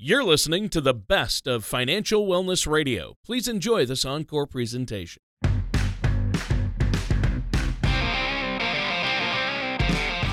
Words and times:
You're 0.00 0.22
listening 0.22 0.68
to 0.68 0.80
the 0.80 0.94
best 0.94 1.48
of 1.48 1.64
Financial 1.64 2.24
Wellness 2.24 2.68
Radio. 2.68 3.16
Please 3.26 3.48
enjoy 3.48 3.84
this 3.84 4.04
encore 4.04 4.46
presentation. 4.46 5.20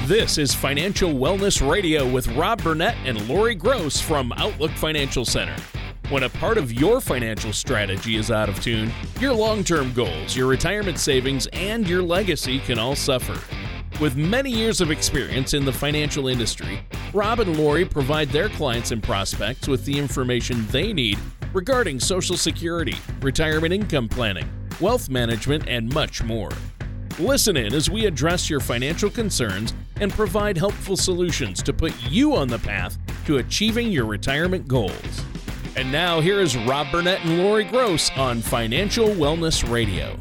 This 0.06 0.38
is 0.38 0.54
Financial 0.54 1.12
Wellness 1.12 1.68
Radio 1.68 2.08
with 2.08 2.28
Rob 2.36 2.62
Burnett 2.62 2.96
and 3.06 3.28
Lori 3.28 3.56
Gross 3.56 4.00
from 4.00 4.32
Outlook 4.34 4.70
Financial 4.74 5.26
Center. 5.26 5.56
When 6.10 6.22
a 6.22 6.30
part 6.30 6.60
of 6.60 6.72
your 6.72 7.02
financial 7.02 7.52
strategy 7.52 8.18
is 8.18 8.30
out 8.30 8.50
of 8.50 8.62
tune, 8.62 8.92
your 9.20 9.34
long 9.34 9.64
term 9.64 9.92
goals, 9.94 10.36
your 10.36 10.46
retirement 10.46 11.00
savings, 11.00 11.48
and 11.54 11.90
your 11.90 12.04
legacy 12.04 12.60
can 12.60 12.78
all 12.78 12.96
suffer. 12.96 13.42
With 14.02 14.18
many 14.18 14.52
years 14.52 14.82
of 14.82 14.92
experience 14.92 15.54
in 15.54 15.64
the 15.64 15.72
financial 15.72 16.28
industry, 16.28 16.82
Rob 17.14 17.40
and 17.40 17.58
Lori 17.58 17.86
provide 17.86 18.28
their 18.28 18.50
clients 18.50 18.92
and 18.92 19.02
prospects 19.02 19.70
with 19.70 19.86
the 19.86 19.98
information 19.98 20.68
they 20.68 20.92
need 20.92 21.18
regarding 21.54 22.02
Social 22.02 22.36
Security, 22.36 22.98
retirement 23.22 23.72
income 23.72 24.10
planning, 24.10 24.50
wealth 24.82 25.08
management, 25.08 25.70
and 25.70 25.94
much 25.94 26.22
more. 26.22 26.50
Listen 27.20 27.56
in 27.56 27.74
as 27.74 27.90
we 27.90 28.06
address 28.06 28.50
your 28.50 28.60
financial 28.60 29.10
concerns 29.10 29.74
and 30.02 30.12
provide 30.12 30.58
helpful 30.58 30.98
solutions 30.98 31.64
to 31.64 31.72
put 31.72 31.94
you 32.10 32.36
on 32.36 32.50
the 32.50 32.60
path 32.60 32.98
to 33.26 33.38
achieving 33.38 33.94
your 33.94 34.06
retirement 34.06 34.68
goals. 34.68 35.24
And 35.78 35.90
now, 35.90 36.20
here 36.20 36.42
is 36.42 36.58
Rob 36.58 36.92
Burnett 36.92 37.24
and 37.24 37.42
Lori 37.42 37.64
Gross 37.64 38.12
on 38.18 38.42
Financial 38.42 39.08
Wellness 39.08 39.70
Radio. 39.72 40.20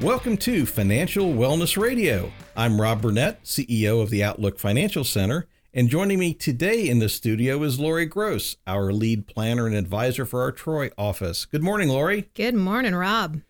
Welcome 0.00 0.38
to 0.38 0.64
Financial 0.64 1.26
Wellness 1.26 1.76
Radio. 1.76 2.32
I'm 2.56 2.80
Rob 2.80 3.02
Burnett, 3.02 3.44
CEO 3.44 4.00
of 4.00 4.08
the 4.08 4.24
Outlook 4.24 4.58
Financial 4.58 5.04
Center, 5.04 5.46
and 5.74 5.90
joining 5.90 6.18
me 6.18 6.32
today 6.32 6.88
in 6.88 7.00
the 7.00 7.08
studio 7.10 7.62
is 7.64 7.78
Lori 7.78 8.06
Gross, 8.06 8.56
our 8.66 8.94
lead 8.94 9.26
planner 9.26 9.66
and 9.66 9.76
advisor 9.76 10.24
for 10.24 10.40
our 10.40 10.52
Troy 10.52 10.90
office. 10.96 11.44
Good 11.44 11.62
morning, 11.62 11.90
Lori. 11.90 12.30
Good 12.32 12.54
morning, 12.54 12.94
Rob. 12.94 13.42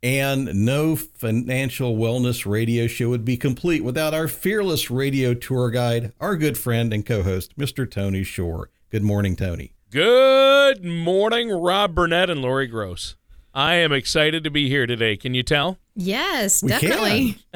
And 0.00 0.64
no 0.64 0.94
financial 0.94 1.96
wellness 1.96 2.46
radio 2.48 2.86
show 2.86 3.08
would 3.08 3.24
be 3.24 3.36
complete 3.36 3.82
without 3.82 4.14
our 4.14 4.28
fearless 4.28 4.92
radio 4.92 5.34
tour 5.34 5.70
guide, 5.70 6.12
our 6.20 6.36
good 6.36 6.56
friend 6.56 6.92
and 6.92 7.04
co 7.04 7.24
host, 7.24 7.58
Mr. 7.58 7.90
Tony 7.90 8.22
Shore. 8.22 8.70
Good 8.90 9.02
morning, 9.02 9.34
Tony. 9.34 9.72
Good 9.90 10.84
morning, 10.84 11.50
Rob 11.50 11.96
Burnett 11.96 12.30
and 12.30 12.40
Lori 12.40 12.68
Gross. 12.68 13.16
I 13.52 13.74
am 13.74 13.90
excited 13.90 14.44
to 14.44 14.50
be 14.50 14.68
here 14.68 14.86
today. 14.86 15.16
Can 15.16 15.34
you 15.34 15.42
tell? 15.42 15.78
Yes, 15.96 16.62
We 16.62 16.68
definitely. 16.68 17.38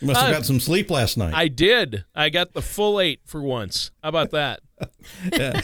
You 0.00 0.08
must 0.08 0.20
have 0.20 0.34
got 0.34 0.44
some 0.44 0.60
sleep 0.60 0.90
last 0.90 1.16
night. 1.16 1.32
I 1.34 1.48
did. 1.48 2.04
I 2.14 2.28
got 2.28 2.52
the 2.52 2.60
full 2.60 3.00
eight 3.00 3.20
for 3.24 3.40
once. 3.40 3.90
How 4.02 4.08
about 4.10 4.30
that? 4.32 4.60
Yeah. 5.32 5.62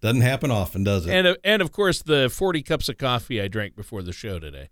Doesn't 0.00 0.22
happen 0.22 0.50
often, 0.50 0.82
does 0.82 1.06
it? 1.06 1.12
And 1.14 1.26
uh, 1.28 1.36
and 1.44 1.62
of 1.62 1.70
course 1.70 2.02
the 2.02 2.28
40 2.28 2.62
cups 2.62 2.88
of 2.88 2.98
coffee 2.98 3.40
I 3.40 3.46
drank 3.46 3.76
before 3.76 4.02
the 4.02 4.12
show 4.12 4.40
today. 4.40 4.70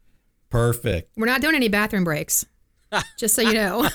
Perfect. 0.51 1.13
We're 1.17 1.27
not 1.27 1.41
doing 1.41 1.55
any 1.55 1.69
bathroom 1.69 2.03
breaks. 2.03 2.45
Just 3.19 3.35
so 3.37 3.43
you 3.43 3.53
know. 3.55 3.89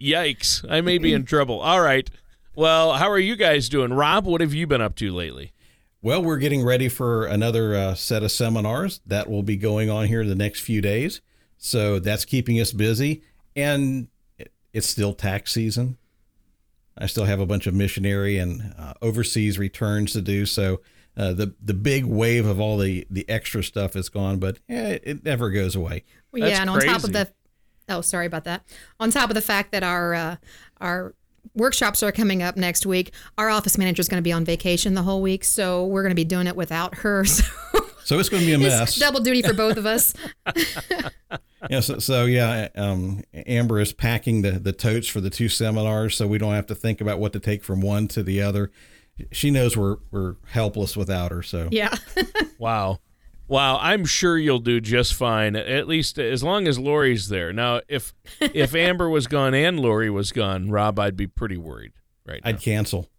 Yikes. 0.00 0.64
I 0.70 0.80
may 0.80 0.96
be 0.98 1.12
in 1.12 1.24
trouble. 1.26 1.60
All 1.60 1.80
right. 1.82 2.08
Well, 2.54 2.92
how 2.94 3.10
are 3.10 3.18
you 3.18 3.36
guys 3.36 3.68
doing? 3.68 3.92
Rob, 3.92 4.24
what 4.26 4.40
have 4.40 4.54
you 4.54 4.66
been 4.66 4.80
up 4.80 4.94
to 4.96 5.12
lately? 5.12 5.52
Well, 6.02 6.22
we're 6.22 6.38
getting 6.38 6.64
ready 6.64 6.88
for 6.88 7.26
another 7.26 7.76
uh, 7.76 7.94
set 7.94 8.22
of 8.24 8.32
seminars 8.32 9.00
that 9.06 9.30
will 9.30 9.42
be 9.44 9.56
going 9.56 9.88
on 9.88 10.06
here 10.06 10.22
in 10.22 10.28
the 10.28 10.34
next 10.34 10.60
few 10.60 10.80
days. 10.80 11.20
So 11.58 11.98
that's 12.00 12.24
keeping 12.24 12.60
us 12.60 12.72
busy. 12.72 13.22
And 13.54 14.08
it- 14.36 14.52
it's 14.72 14.88
still 14.88 15.14
tax 15.14 15.52
season. 15.52 15.96
I 16.98 17.06
still 17.06 17.24
have 17.24 17.38
a 17.40 17.46
bunch 17.46 17.66
of 17.66 17.74
missionary 17.74 18.36
and 18.36 18.74
uh, 18.76 18.94
overseas 19.00 19.58
returns 19.58 20.12
to 20.12 20.20
do. 20.22 20.44
So 20.44 20.80
uh, 21.16 21.32
the 21.34 21.54
the 21.62 21.74
big 21.74 22.04
wave 22.04 22.46
of 22.46 22.58
all 22.58 22.78
the, 22.78 23.06
the 23.10 23.28
extra 23.28 23.62
stuff 23.62 23.94
is 23.96 24.08
gone, 24.08 24.38
but 24.38 24.58
eh, 24.68 24.98
it 25.02 25.24
never 25.24 25.50
goes 25.50 25.76
away. 25.76 26.04
Well, 26.32 26.40
That's 26.42 26.52
yeah, 26.52 26.60
and 26.62 26.70
on 26.70 26.80
top 26.80 27.04
of 27.04 27.12
the 27.12 27.28
oh, 27.88 28.00
sorry 28.00 28.26
about 28.26 28.44
that. 28.44 28.64
On 28.98 29.10
top 29.10 29.30
of 29.30 29.34
the 29.34 29.40
fact 29.42 29.72
that 29.72 29.82
our 29.82 30.14
uh, 30.14 30.36
our 30.80 31.14
workshops 31.54 32.02
are 32.02 32.12
coming 32.12 32.42
up 32.42 32.56
next 32.56 32.86
week, 32.86 33.12
our 33.38 33.48
office 33.50 33.76
manager 33.78 34.00
is 34.00 34.08
going 34.08 34.18
to 34.18 34.22
be 34.22 34.32
on 34.32 34.44
vacation 34.44 34.94
the 34.94 35.02
whole 35.02 35.20
week, 35.22 35.44
so 35.44 35.84
we're 35.86 36.02
going 36.02 36.10
to 36.10 36.16
be 36.16 36.24
doing 36.24 36.46
it 36.46 36.56
without 36.56 36.96
her. 36.96 37.24
So 38.04 38.16
So 38.16 38.18
it's 38.18 38.28
going 38.28 38.40
to 38.40 38.46
be 38.46 38.52
a 38.54 38.58
mess. 38.58 38.90
it's 38.90 38.98
double 38.98 39.20
duty 39.20 39.42
for 39.42 39.54
both 39.54 39.76
of 39.76 39.86
us. 39.86 40.12
Yeah, 41.70 41.78
so, 41.78 42.00
so 42.00 42.24
yeah, 42.24 42.66
um, 42.74 43.22
Amber 43.46 43.78
is 43.78 43.92
packing 43.92 44.42
the, 44.42 44.50
the 44.52 44.72
totes 44.72 45.06
for 45.06 45.20
the 45.20 45.30
two 45.30 45.48
seminars, 45.48 46.16
so 46.16 46.26
we 46.26 46.36
don't 46.36 46.54
have 46.54 46.66
to 46.66 46.74
think 46.74 47.00
about 47.00 47.20
what 47.20 47.32
to 47.34 47.38
take 47.38 47.62
from 47.62 47.80
one 47.80 48.08
to 48.08 48.24
the 48.24 48.42
other. 48.42 48.72
She 49.30 49.52
knows 49.52 49.76
we're 49.76 49.98
we're 50.10 50.34
helpless 50.48 50.96
without 50.96 51.30
her. 51.30 51.40
So 51.44 51.68
yeah. 51.70 51.94
Wow. 52.58 52.98
Wow, 53.52 53.78
I'm 53.82 54.06
sure 54.06 54.38
you'll 54.38 54.60
do 54.60 54.80
just 54.80 55.12
fine. 55.12 55.56
At 55.56 55.86
least 55.86 56.18
as 56.18 56.42
long 56.42 56.66
as 56.66 56.78
Lori's 56.78 57.28
there. 57.28 57.52
Now, 57.52 57.82
if 57.86 58.14
if 58.40 58.74
Amber 58.74 59.10
was 59.10 59.26
gone 59.26 59.52
and 59.52 59.78
Lori 59.78 60.08
was 60.08 60.32
gone, 60.32 60.70
Rob, 60.70 60.98
I'd 60.98 61.18
be 61.18 61.26
pretty 61.26 61.58
worried 61.58 61.92
right 62.24 62.42
now. 62.42 62.48
I'd 62.48 62.62
cancel. 62.62 63.10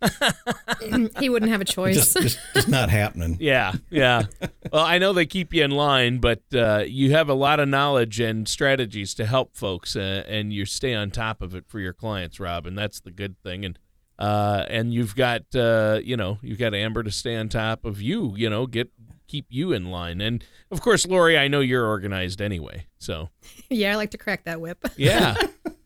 he 1.18 1.28
wouldn't 1.28 1.50
have 1.50 1.60
a 1.60 1.64
choice. 1.64 1.96
Just, 1.96 2.22
just 2.22 2.38
just 2.54 2.68
not 2.68 2.88
happening. 2.88 3.36
Yeah, 3.40 3.72
yeah. 3.90 4.26
well, 4.72 4.84
I 4.84 4.98
know 4.98 5.12
they 5.12 5.26
keep 5.26 5.52
you 5.52 5.64
in 5.64 5.72
line, 5.72 6.18
but 6.18 6.42
uh, 6.54 6.84
you 6.86 7.10
have 7.10 7.28
a 7.28 7.34
lot 7.34 7.58
of 7.58 7.68
knowledge 7.68 8.20
and 8.20 8.46
strategies 8.46 9.12
to 9.14 9.26
help 9.26 9.56
folks, 9.56 9.96
uh, 9.96 10.22
and 10.28 10.52
you 10.52 10.66
stay 10.66 10.94
on 10.94 11.10
top 11.10 11.42
of 11.42 11.52
it 11.56 11.64
for 11.66 11.80
your 11.80 11.94
clients, 11.94 12.38
Rob, 12.38 12.64
and 12.64 12.78
that's 12.78 13.00
the 13.00 13.10
good 13.10 13.34
thing. 13.42 13.64
And 13.64 13.76
uh, 14.20 14.66
and 14.68 14.94
you've 14.94 15.16
got 15.16 15.52
uh, 15.56 15.98
you 16.04 16.16
know 16.16 16.38
you've 16.42 16.58
got 16.60 16.74
Amber 16.74 17.02
to 17.02 17.10
stay 17.10 17.34
on 17.34 17.48
top 17.48 17.84
of 17.84 18.00
you. 18.00 18.34
You 18.36 18.50
know, 18.50 18.68
get 18.68 18.90
keep 19.30 19.46
you 19.48 19.72
in 19.72 19.90
line, 19.90 20.20
and 20.20 20.44
of 20.70 20.80
course, 20.80 21.06
Lori, 21.06 21.38
I 21.38 21.48
know 21.48 21.60
you're 21.60 21.86
organized 21.86 22.42
anyway, 22.42 22.86
so 22.98 23.30
yeah, 23.70 23.92
I 23.92 23.96
like 23.96 24.10
to 24.10 24.18
crack 24.18 24.44
that 24.44 24.60
whip. 24.60 24.84
yeah. 24.96 25.36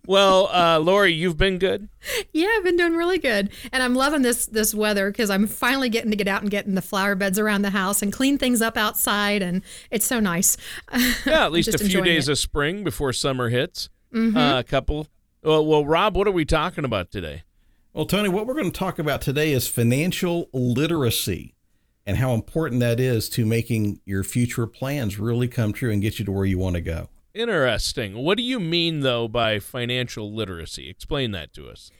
well, 0.06 0.48
uh, 0.48 0.78
Lori, 0.78 1.12
you've 1.12 1.36
been 1.36 1.58
good. 1.58 1.88
Yeah, 2.32 2.48
I've 2.56 2.64
been 2.64 2.76
doing 2.76 2.94
really 2.94 3.18
good, 3.18 3.50
and 3.70 3.82
I'm 3.82 3.94
loving 3.94 4.22
this 4.22 4.46
this 4.46 4.74
weather 4.74 5.10
because 5.10 5.28
I'm 5.28 5.46
finally 5.46 5.90
getting 5.90 6.10
to 6.10 6.16
get 6.16 6.26
out 6.26 6.42
and 6.42 6.50
get 6.50 6.64
in 6.66 6.74
the 6.74 6.82
flower 6.82 7.14
beds 7.14 7.38
around 7.38 7.62
the 7.62 7.70
house 7.70 8.00
and 8.00 8.12
clean 8.12 8.38
things 8.38 8.62
up 8.62 8.76
outside, 8.78 9.42
and 9.42 9.62
it's 9.90 10.06
so 10.06 10.20
nice. 10.20 10.56
Yeah, 11.26 11.44
at 11.44 11.52
least 11.52 11.74
a 11.74 11.78
few 11.78 12.02
days 12.02 12.28
it. 12.28 12.32
of 12.32 12.38
spring 12.38 12.84
before 12.84 13.12
summer 13.12 13.48
hits. 13.48 13.88
Uh, 14.14 14.58
a 14.58 14.64
couple. 14.64 15.08
Well, 15.42 15.66
well, 15.66 15.84
Rob, 15.84 16.16
what 16.16 16.28
are 16.28 16.32
we 16.32 16.44
talking 16.44 16.84
about 16.84 17.10
today? 17.10 17.42
Well, 17.92 18.06
Tony, 18.06 18.28
what 18.28 18.46
we're 18.46 18.54
going 18.54 18.70
to 18.70 18.78
talk 18.78 18.98
about 18.98 19.20
today 19.20 19.52
is 19.52 19.68
financial 19.68 20.48
literacy 20.52 21.53
and 22.06 22.16
how 22.16 22.34
important 22.34 22.80
that 22.80 23.00
is 23.00 23.28
to 23.30 23.46
making 23.46 24.00
your 24.04 24.22
future 24.22 24.66
plans 24.66 25.18
really 25.18 25.48
come 25.48 25.72
true 25.72 25.90
and 25.90 26.02
get 26.02 26.18
you 26.18 26.24
to 26.24 26.32
where 26.32 26.44
you 26.44 26.58
want 26.58 26.76
to 26.76 26.82
go. 26.82 27.08
Interesting. 27.34 28.14
What 28.16 28.36
do 28.36 28.44
you 28.44 28.60
mean, 28.60 29.00
though, 29.00 29.26
by 29.26 29.58
financial 29.58 30.32
literacy? 30.32 30.88
Explain 30.88 31.32
that 31.32 31.52
to 31.54 31.68
us. 31.68 31.90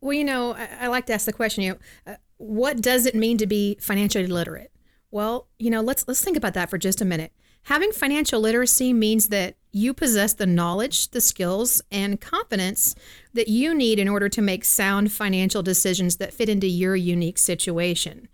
Well, 0.00 0.14
you 0.14 0.24
know, 0.24 0.54
I, 0.54 0.68
I 0.82 0.86
like 0.88 1.06
to 1.06 1.12
ask 1.12 1.26
the 1.26 1.32
question. 1.32 1.62
You 1.62 1.72
know, 1.72 2.12
uh, 2.12 2.16
what 2.38 2.80
does 2.80 3.06
it 3.06 3.14
mean 3.14 3.38
to 3.38 3.46
be 3.46 3.76
financially 3.80 4.26
literate? 4.26 4.72
Well, 5.12 5.46
you 5.58 5.70
know, 5.70 5.82
let's 5.82 6.08
let's 6.08 6.24
think 6.24 6.36
about 6.36 6.54
that 6.54 6.70
for 6.70 6.78
just 6.78 7.00
a 7.00 7.04
minute. 7.04 7.32
Having 7.66 7.92
financial 7.92 8.40
literacy 8.40 8.92
means 8.92 9.28
that 9.28 9.54
you 9.70 9.94
possess 9.94 10.32
the 10.32 10.46
knowledge, 10.46 11.12
the 11.12 11.20
skills, 11.20 11.80
and 11.92 12.20
confidence 12.20 12.96
that 13.34 13.46
you 13.46 13.72
need 13.72 14.00
in 14.00 14.08
order 14.08 14.28
to 14.28 14.42
make 14.42 14.64
sound 14.64 15.12
financial 15.12 15.62
decisions 15.62 16.16
that 16.16 16.32
fit 16.32 16.48
into 16.48 16.66
your 16.66 16.96
unique 16.96 17.38
situation. 17.38 18.26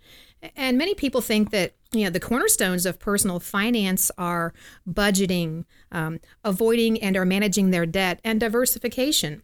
And 0.55 0.77
many 0.77 0.93
people 0.93 1.21
think 1.21 1.51
that 1.51 1.73
you 1.91 2.03
know 2.03 2.09
the 2.09 2.19
cornerstones 2.19 2.85
of 2.85 2.99
personal 2.99 3.39
finance 3.39 4.11
are 4.17 4.53
budgeting, 4.87 5.65
um, 5.91 6.19
avoiding 6.43 7.01
and 7.01 7.17
or 7.17 7.25
managing 7.25 7.71
their 7.71 7.85
debt, 7.85 8.19
and 8.23 8.39
diversification 8.39 9.43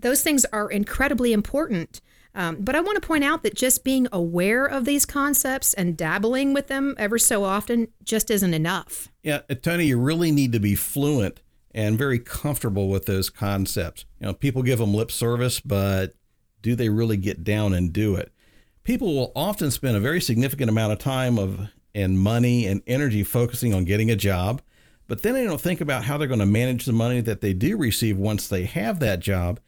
those 0.00 0.22
things 0.22 0.44
are 0.46 0.70
incredibly 0.70 1.32
important. 1.32 2.00
Um, 2.34 2.58
but 2.60 2.76
I 2.76 2.80
want 2.80 3.00
to 3.00 3.06
point 3.06 3.24
out 3.24 3.42
that 3.42 3.54
just 3.54 3.82
being 3.82 4.06
aware 4.12 4.64
of 4.64 4.84
these 4.84 5.04
concepts 5.04 5.74
and 5.74 5.96
dabbling 5.96 6.54
with 6.54 6.68
them 6.68 6.94
ever 6.96 7.18
so 7.18 7.42
often 7.44 7.88
just 8.04 8.30
isn't 8.30 8.54
enough. 8.54 9.08
Yeah, 9.22 9.40
uh, 9.50 9.54
Tony, 9.56 9.86
you 9.86 9.98
really 9.98 10.30
need 10.30 10.52
to 10.52 10.60
be 10.60 10.76
fluent 10.76 11.40
and 11.72 11.98
very 11.98 12.20
comfortable 12.20 12.88
with 12.88 13.06
those 13.06 13.30
concepts. 13.30 14.04
You 14.20 14.28
know, 14.28 14.34
people 14.34 14.62
give 14.62 14.78
them 14.78 14.94
lip 14.94 15.10
service, 15.10 15.58
but 15.60 16.14
do 16.62 16.76
they 16.76 16.88
really 16.88 17.16
get 17.16 17.42
down 17.42 17.74
and 17.74 17.92
do 17.92 18.14
it? 18.14 18.32
People 18.82 19.14
will 19.14 19.32
often 19.36 19.70
spend 19.70 19.96
a 19.96 20.00
very 20.00 20.20
significant 20.20 20.70
amount 20.70 20.92
of 20.92 20.98
time 20.98 21.38
of 21.38 21.68
and 21.94 22.18
money 22.18 22.66
and 22.66 22.82
energy 22.86 23.22
focusing 23.22 23.74
on 23.74 23.84
getting 23.84 24.10
a 24.10 24.16
job, 24.16 24.62
but 25.06 25.22
then 25.22 25.34
they 25.34 25.44
don't 25.44 25.60
think 25.60 25.80
about 25.80 26.04
how 26.04 26.16
they're 26.16 26.28
going 26.28 26.40
to 26.40 26.46
manage 26.46 26.84
the 26.84 26.92
money 26.92 27.20
that 27.20 27.40
they 27.40 27.52
do 27.52 27.76
receive 27.76 28.16
once 28.16 28.46
they 28.46 28.64
have 28.64 29.00
that 29.00 29.20
job. 29.20 29.60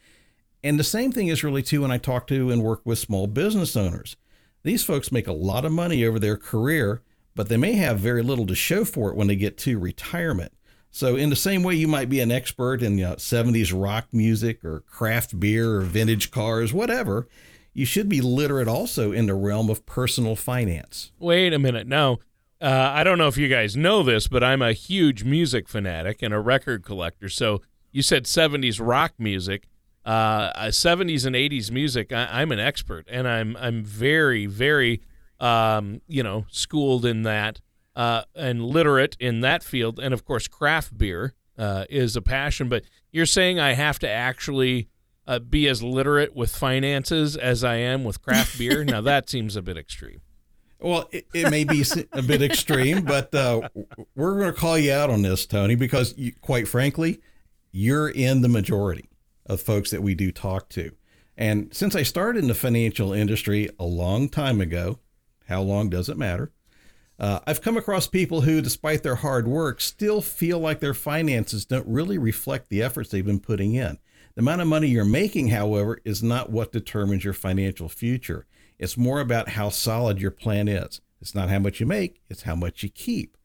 And 0.62 0.78
the 0.78 0.84
same 0.84 1.10
thing 1.10 1.28
is 1.28 1.42
really 1.42 1.62
too 1.62 1.82
when 1.82 1.90
I 1.90 1.98
talk 1.98 2.26
to 2.28 2.50
and 2.50 2.62
work 2.62 2.82
with 2.84 2.98
small 2.98 3.26
business 3.26 3.76
owners. 3.76 4.16
These 4.62 4.84
folks 4.84 5.10
make 5.10 5.26
a 5.26 5.32
lot 5.32 5.64
of 5.64 5.72
money 5.72 6.04
over 6.04 6.20
their 6.20 6.36
career, 6.36 7.02
but 7.34 7.48
they 7.48 7.56
may 7.56 7.72
have 7.72 7.98
very 7.98 8.22
little 8.22 8.46
to 8.46 8.54
show 8.54 8.84
for 8.84 9.10
it 9.10 9.16
when 9.16 9.26
they 9.26 9.36
get 9.36 9.58
to 9.58 9.78
retirement. 9.78 10.52
So, 10.94 11.16
in 11.16 11.30
the 11.30 11.36
same 11.36 11.62
way, 11.62 11.74
you 11.74 11.88
might 11.88 12.10
be 12.10 12.20
an 12.20 12.30
expert 12.30 12.82
in 12.82 12.98
you 12.98 13.04
know, 13.04 13.14
70s 13.14 13.72
rock 13.74 14.08
music 14.12 14.62
or 14.62 14.80
craft 14.80 15.40
beer 15.40 15.76
or 15.76 15.80
vintage 15.80 16.30
cars, 16.30 16.72
whatever, 16.74 17.26
you 17.74 17.86
should 17.86 18.08
be 18.08 18.20
literate 18.20 18.68
also 18.68 19.12
in 19.12 19.26
the 19.26 19.34
realm 19.34 19.70
of 19.70 19.86
personal 19.86 20.36
finance. 20.36 21.12
Wait 21.18 21.52
a 21.52 21.58
minute. 21.58 21.86
Now, 21.86 22.18
uh, 22.60 22.92
I 22.94 23.02
don't 23.02 23.18
know 23.18 23.28
if 23.28 23.36
you 23.36 23.48
guys 23.48 23.76
know 23.76 24.02
this, 24.02 24.28
but 24.28 24.44
I'm 24.44 24.62
a 24.62 24.72
huge 24.72 25.24
music 25.24 25.68
fanatic 25.68 26.22
and 26.22 26.32
a 26.32 26.38
record 26.38 26.84
collector. 26.84 27.28
So 27.28 27.62
you 27.90 28.02
said 28.02 28.24
70s 28.24 28.80
rock 28.80 29.14
music. 29.18 29.68
Uh, 30.04 30.52
70s 30.68 31.24
uh, 31.24 31.28
and 31.28 31.36
80s 31.36 31.70
music, 31.70 32.12
I, 32.12 32.42
am 32.42 32.50
an 32.50 32.58
expert, 32.58 33.06
and 33.08 33.28
I'm 33.28 33.56
I'm 33.56 33.84
very 33.84 34.46
very 34.46 35.00
um, 35.38 36.00
you 36.08 36.24
know 36.24 36.44
schooled 36.50 37.06
in 37.06 37.22
that 37.22 37.60
uh, 37.94 38.22
and 38.34 38.64
literate 38.64 39.16
in 39.20 39.42
that 39.42 39.62
field, 39.62 40.00
and 40.00 40.12
of 40.12 40.24
course 40.24 40.48
craft 40.48 40.98
beer 40.98 41.34
uh, 41.56 41.84
is 41.88 42.16
a 42.16 42.22
passion. 42.22 42.68
But 42.68 42.82
you're 43.12 43.26
saying 43.26 43.60
I 43.60 43.74
have 43.74 44.00
to 44.00 44.08
actually 44.08 44.88
uh, 45.26 45.38
be 45.38 45.68
as 45.68 45.82
literate 45.82 46.34
with 46.34 46.54
finances 46.54 47.36
as 47.36 47.62
I 47.64 47.76
am 47.76 48.04
with 48.04 48.22
craft 48.22 48.58
beer? 48.58 48.84
now 48.84 49.00
that 49.02 49.28
seems 49.28 49.56
a 49.56 49.62
bit 49.62 49.76
extreme. 49.76 50.20
Well, 50.80 51.08
it, 51.12 51.26
it 51.32 51.50
may 51.50 51.62
be 51.62 51.84
a 52.12 52.22
bit 52.22 52.42
extreme, 52.42 53.04
but 53.04 53.32
uh, 53.34 53.68
we're 54.16 54.38
going 54.40 54.52
to 54.52 54.60
call 54.60 54.76
you 54.76 54.92
out 54.92 55.10
on 55.10 55.22
this, 55.22 55.46
Tony, 55.46 55.76
because 55.76 56.16
you, 56.18 56.32
quite 56.40 56.66
frankly, 56.66 57.20
you're 57.70 58.08
in 58.08 58.42
the 58.42 58.48
majority 58.48 59.08
of 59.46 59.60
folks 59.60 59.90
that 59.92 60.02
we 60.02 60.14
do 60.16 60.32
talk 60.32 60.68
to. 60.70 60.90
And 61.36 61.72
since 61.74 61.94
I 61.94 62.02
started 62.02 62.40
in 62.40 62.48
the 62.48 62.54
financial 62.54 63.12
industry 63.12 63.68
a 63.78 63.84
long 63.84 64.28
time 64.28 64.60
ago, 64.60 64.98
how 65.48 65.62
long 65.62 65.88
does 65.88 66.08
it 66.08 66.18
matter? 66.18 66.50
Uh, 67.18 67.38
I've 67.46 67.62
come 67.62 67.76
across 67.76 68.08
people 68.08 68.40
who, 68.40 68.60
despite 68.60 69.02
their 69.02 69.16
hard 69.16 69.46
work, 69.46 69.80
still 69.80 70.20
feel 70.20 70.58
like 70.58 70.80
their 70.80 70.94
finances 70.94 71.64
don't 71.64 71.86
really 71.86 72.18
reflect 72.18 72.68
the 72.68 72.82
efforts 72.82 73.10
they've 73.10 73.24
been 73.24 73.40
putting 73.40 73.74
in. 73.74 73.98
The 74.34 74.40
amount 74.40 74.62
of 74.62 74.66
money 74.66 74.88
you're 74.88 75.04
making, 75.04 75.48
however, 75.48 75.98
is 76.04 76.22
not 76.22 76.50
what 76.50 76.72
determines 76.72 77.24
your 77.24 77.34
financial 77.34 77.88
future. 77.88 78.46
It's 78.78 78.96
more 78.96 79.20
about 79.20 79.50
how 79.50 79.68
solid 79.68 80.20
your 80.20 80.30
plan 80.30 80.68
is. 80.68 81.00
It's 81.20 81.34
not 81.34 81.50
how 81.50 81.58
much 81.58 81.80
you 81.80 81.86
make, 81.86 82.20
it's 82.28 82.42
how 82.42 82.56
much 82.56 82.82
you 82.82 82.88
keep. 82.88 83.36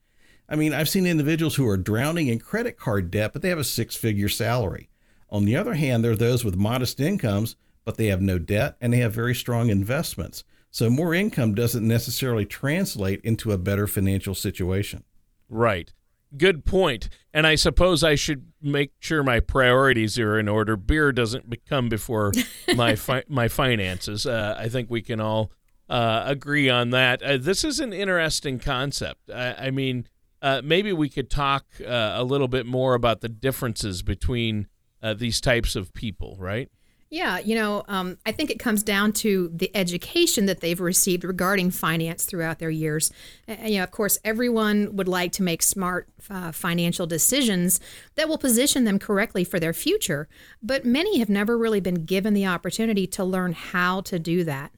I 0.50 0.56
mean, 0.56 0.74
I've 0.74 0.90
seen 0.90 1.06
individuals 1.06 1.56
who 1.56 1.68
are 1.68 1.78
drowning 1.78 2.28
in 2.28 2.40
credit 2.40 2.78
card 2.78 3.12
debt, 3.12 3.34
but 3.34 3.42
they 3.42 3.50
have 3.50 3.60
a 3.60 3.64
six 3.64 3.96
figure 3.96 4.30
salary. 4.30 4.90
On 5.30 5.44
the 5.46 5.58
other 5.58 5.74
hand, 5.74 6.04
there 6.04 6.12
are 6.12 6.16
those 6.16 6.46
with 6.46 6.56
modest 6.56 7.00
incomes, 7.00 7.58
but 7.84 7.98
they 7.98 8.08
have 8.08 8.22
no 8.22 8.40
debt 8.40 8.78
and 8.80 8.94
they 8.94 8.98
have 8.98 9.14
very 9.14 9.36
strong 9.36 9.70
investments. 9.70 10.44
So, 10.72 10.90
more 10.90 11.14
income 11.14 11.54
doesn't 11.54 11.88
necessarily 11.88 12.46
translate 12.46 13.22
into 13.22 13.52
a 13.52 13.58
better 13.58 13.88
financial 13.88 14.36
situation. 14.36 15.04
Right. 15.50 15.92
Good 16.36 16.66
point. 16.66 17.10
And 17.34 17.48
I 17.48 17.56
suppose 17.56 18.04
I 18.04 18.16
should 18.16 18.52
make 18.62 18.92
sure 19.00 19.24
my 19.24 19.40
priorities 19.40 20.20
are 20.20 20.38
in 20.38 20.50
order. 20.50 20.76
Beer 20.76 21.12
doesn't 21.12 21.50
become 21.50 21.88
before 21.90 22.34
my 22.76 22.96
fi- 22.96 23.24
my 23.28 23.48
finances. 23.48 24.26
Uh, 24.26 24.56
I 24.58 24.68
think 24.68 24.90
we 24.90 25.02
can 25.02 25.22
all 25.22 25.52
uh, 25.90 26.24
agree 26.26 26.70
on 26.70 26.90
that. 26.90 27.22
Uh, 27.22 27.38
this 27.38 27.64
is 27.64 27.80
an 27.80 27.94
interesting 27.94 28.60
concept. 28.60 29.30
I, 29.30 29.68
I 29.68 29.72
mean, 29.72 30.08
uh, 30.42 30.62
maybe 30.64 30.94
we 30.94 31.10
could 31.10 31.30
talk 31.30 31.66
uh, 31.82 32.14
a 32.16 32.24
little 32.24 32.48
bit 32.48 32.66
more 32.66 32.94
about 32.94 33.22
the 33.22 33.30
differences 33.30 34.02
between 34.04 34.68
uh, 35.02 35.14
these 35.14 35.40
types 35.40 35.76
of 35.76 35.94
people, 35.94 36.36
right? 36.40 36.70
Yeah, 37.10 37.40
you 37.40 37.56
know, 37.56 37.84
um, 37.88 38.18
I 38.26 38.34
think 38.34 38.52
it 38.52 38.60
comes 38.60 38.84
down 38.84 39.14
to 39.14 39.50
the 39.54 39.72
education 39.74 40.46
that 40.48 40.60
they've 40.60 40.80
received 40.80 41.24
regarding 41.24 41.72
finance 41.72 42.26
throughout 42.26 42.60
their 42.60 42.70
years. 42.70 43.12
And, 43.48 43.70
you 43.70 43.78
know, 43.78 43.84
of 43.84 43.92
course, 43.92 44.20
everyone 44.26 44.94
would 44.98 45.08
like 45.08 45.32
to 45.34 45.44
make 45.44 45.64
smart 45.64 46.10
uh, 46.30 46.52
financial 46.52 47.08
decisions 47.08 47.80
that 48.16 48.28
will 48.28 48.38
position 48.38 48.84
them 48.84 49.00
correctly 49.00 49.46
for 49.46 49.58
their 49.58 49.72
future, 49.72 50.28
but 50.62 50.84
many 50.84 51.20
have 51.20 51.30
never 51.30 51.58
really 51.58 51.80
been 51.80 52.04
given 52.06 52.34
the 52.34 52.46
opportunity 52.46 53.08
to 53.08 53.24
learn 53.24 53.54
how 53.54 54.02
to 54.02 54.20
do 54.20 54.44
that. 54.44 54.74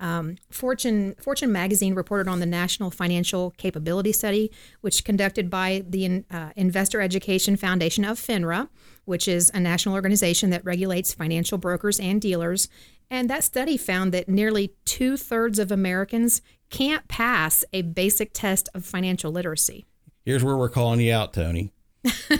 Um, 0.00 0.36
Fortune 0.50 1.14
Fortune 1.20 1.52
magazine 1.52 1.94
reported 1.94 2.28
on 2.28 2.40
the 2.40 2.46
National 2.46 2.90
Financial 2.90 3.52
Capability 3.52 4.12
Study, 4.12 4.50
which 4.80 5.04
conducted 5.04 5.48
by 5.48 5.84
the 5.88 6.24
uh, 6.30 6.50
Investor 6.56 7.00
Education 7.00 7.56
Foundation 7.56 8.04
of 8.04 8.18
FINRA, 8.18 8.68
which 9.04 9.28
is 9.28 9.50
a 9.54 9.60
national 9.60 9.94
organization 9.94 10.50
that 10.50 10.64
regulates 10.64 11.14
financial 11.14 11.58
brokers 11.58 12.00
and 12.00 12.20
dealers. 12.20 12.68
And 13.10 13.30
that 13.30 13.44
study 13.44 13.76
found 13.76 14.12
that 14.12 14.28
nearly 14.28 14.72
two 14.84 15.16
thirds 15.16 15.58
of 15.58 15.70
Americans 15.70 16.42
can't 16.70 17.06
pass 17.06 17.64
a 17.72 17.82
basic 17.82 18.32
test 18.32 18.68
of 18.74 18.84
financial 18.84 19.30
literacy. 19.30 19.86
Here's 20.24 20.42
where 20.42 20.56
we're 20.56 20.70
calling 20.70 21.00
you 21.00 21.12
out, 21.12 21.32
Tony. 21.32 21.72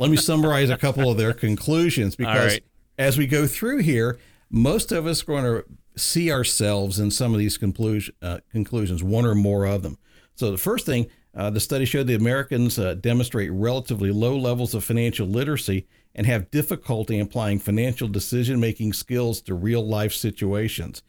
Let 0.00 0.10
me 0.10 0.16
summarize 0.16 0.70
a 0.70 0.76
couple 0.76 1.10
of 1.10 1.16
their 1.16 1.32
conclusions 1.32 2.16
because 2.16 2.52
right. 2.52 2.64
as 2.98 3.18
we 3.18 3.26
go 3.26 3.46
through 3.46 3.78
here, 3.78 4.18
most 4.50 4.92
of 4.92 5.06
us 5.06 5.22
are 5.22 5.26
going 5.26 5.44
to 5.44 5.64
see 5.96 6.30
ourselves 6.30 6.98
in 6.98 7.10
some 7.10 7.32
of 7.32 7.38
these 7.38 7.56
conclusion, 7.56 8.14
uh, 8.22 8.38
conclusions, 8.50 9.02
one 9.02 9.24
or 9.24 9.34
more 9.34 9.64
of 9.64 9.82
them. 9.82 9.98
So 10.34 10.50
the 10.50 10.58
first 10.58 10.86
thing, 10.86 11.06
uh, 11.36 11.50
the 11.50 11.60
study 11.60 11.84
showed 11.84 12.06
the 12.06 12.14
Americans 12.14 12.78
uh, 12.78 12.94
demonstrate 12.94 13.50
relatively 13.52 14.10
low 14.10 14.36
levels 14.36 14.74
of 14.74 14.84
financial 14.84 15.26
literacy 15.26 15.86
and 16.14 16.26
have 16.26 16.50
difficulty 16.50 17.18
applying 17.18 17.58
financial 17.58 18.08
decision 18.08 18.60
making 18.60 18.92
skills 18.92 19.40
to 19.42 19.54
real 19.54 19.86
life 19.86 20.12
situations. 20.12 21.02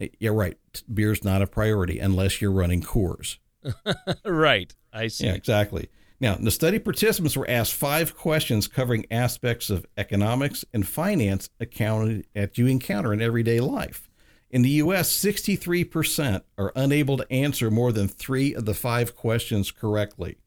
Uh, 0.00 0.06
yeah, 0.18 0.30
right. 0.30 0.58
Beer's 0.92 1.24
not 1.24 1.42
a 1.42 1.46
priority 1.46 1.98
unless 1.98 2.40
you're 2.40 2.52
running 2.52 2.82
Coors. 2.82 3.38
right. 4.24 4.74
I 4.92 5.08
see. 5.08 5.26
Yeah, 5.26 5.34
exactly. 5.34 5.88
Now, 6.20 6.34
the 6.34 6.50
study 6.50 6.78
participants 6.78 7.34
were 7.34 7.48
asked 7.48 7.72
five 7.72 8.14
questions 8.14 8.68
covering 8.68 9.06
aspects 9.10 9.70
of 9.70 9.86
economics 9.96 10.66
and 10.74 10.86
finance 10.86 11.48
accounted 11.58 12.26
that 12.34 12.58
you 12.58 12.66
encounter 12.66 13.14
in 13.14 13.22
everyday 13.22 13.60
life. 13.60 14.09
In 14.50 14.62
the 14.62 14.70
US, 14.70 15.16
63% 15.16 16.42
are 16.58 16.72
unable 16.74 17.16
to 17.16 17.32
answer 17.32 17.70
more 17.70 17.92
than 17.92 18.08
three 18.08 18.54
of 18.54 18.64
the 18.64 18.74
five 18.74 19.14
questions 19.14 19.70
correctly. 19.70 20.38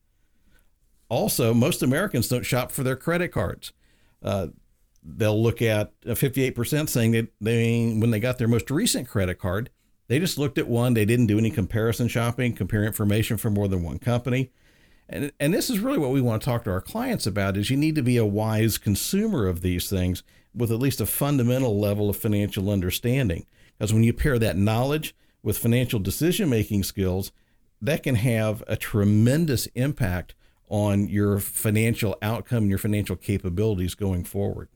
Also, 1.10 1.54
most 1.54 1.82
Americans 1.82 2.28
don't 2.28 2.46
shop 2.46 2.72
for 2.72 2.84
their 2.84 2.96
credit 2.96 3.30
cards. 3.30 3.72
Uh, 4.22 4.48
they'll 5.04 5.42
look 5.42 5.62
at 5.62 6.00
58% 6.02 6.90
saying 6.90 7.12
that 7.12 7.28
they, 7.40 7.94
when 7.98 8.12
they 8.12 8.20
got 8.20 8.38
their 8.38 8.48
most 8.48 8.70
recent 8.72 9.08
credit 9.08 9.40
card, 9.40 9.70
they 10.08 10.20
just 10.20 10.38
looked 10.38 10.58
at 10.58 10.68
one. 10.68 10.94
They 10.94 11.06
didn't 11.06 11.28
do 11.28 11.38
any 11.38 11.50
comparison 11.50 12.08
shopping, 12.08 12.54
compare 12.54 12.84
information 12.84 13.38
from 13.38 13.54
more 13.54 13.68
than 13.68 13.84
one 13.84 14.00
company. 14.00 14.52
And, 15.08 15.32
and 15.40 15.54
this 15.54 15.70
is 15.70 15.80
really 15.80 15.98
what 15.98 16.12
we 16.12 16.22
want 16.22 16.42
to 16.42 16.46
talk 16.46 16.64
to 16.66 16.72
our 16.72 16.82
clients 16.82 17.28
about 17.28 17.58
is 17.58 17.70
you 17.70 17.78
need 17.78 17.96
to 17.96 18.04
be 18.04 18.18
a 18.18 18.26
wise 18.26 18.78
consumer 18.78 19.48
of 19.48 19.62
these 19.62 19.90
things 19.90 20.24
with 20.54 20.72
at 20.72 20.80
least 20.80 21.02
a 21.02 21.06
fundamental 21.06 21.80
level 21.80 22.10
of 22.10 22.18
financial 22.18 22.70
understanding. 22.70 23.46
Because 23.84 23.94
when 23.94 24.06
you 24.06 24.14
pair 24.14 24.40
that 24.40 24.56
knowledge 24.56 25.14
with 25.42 25.58
financial 25.58 26.00
decision 26.00 26.50
making 26.50 26.84
skills, 26.84 27.34
that 27.82 28.02
can 28.02 28.16
have 28.16 28.64
a 28.66 28.78
tremendous 28.78 29.66
impact 29.76 30.36
on 30.70 31.10
your 31.10 31.38
financial 31.38 32.16
outcome, 32.22 32.60
and 32.60 32.70
your 32.70 32.80
financial 32.80 33.18
capabilities 33.18 33.94
going 33.94 34.24
forward. 34.24 34.70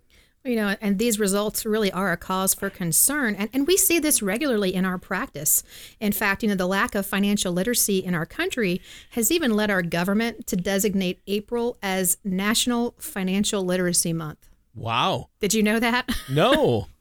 You 0.44 0.58
know, 0.58 0.76
and 0.82 1.00
these 1.00 1.22
results 1.22 1.66
really 1.66 1.90
are 1.90 2.12
a 2.12 2.18
cause 2.18 2.54
for 2.54 2.70
concern. 2.70 3.34
And, 3.36 3.50
and 3.54 3.66
we 3.66 3.78
see 3.78 3.98
this 3.98 4.22
regularly 4.22 4.76
in 4.76 4.84
our 4.84 4.98
practice. 4.98 5.64
In 6.02 6.12
fact, 6.12 6.44
you 6.44 6.50
know, 6.50 6.56
the 6.56 6.68
lack 6.68 6.94
of 6.94 7.06
financial 7.06 7.54
literacy 7.54 8.00
in 8.00 8.14
our 8.14 8.26
country 8.26 8.82
has 9.12 9.32
even 9.32 9.54
led 9.54 9.72
our 9.72 9.84
government 9.84 10.48
to 10.48 10.58
designate 10.58 11.22
April 11.28 11.78
as 11.82 12.18
National 12.26 12.94
Financial 13.00 13.64
Literacy 13.64 14.12
Month. 14.12 14.50
Wow. 14.76 15.30
Did 15.40 15.54
you 15.54 15.64
know 15.64 15.80
that? 15.80 16.10
No. 16.30 16.88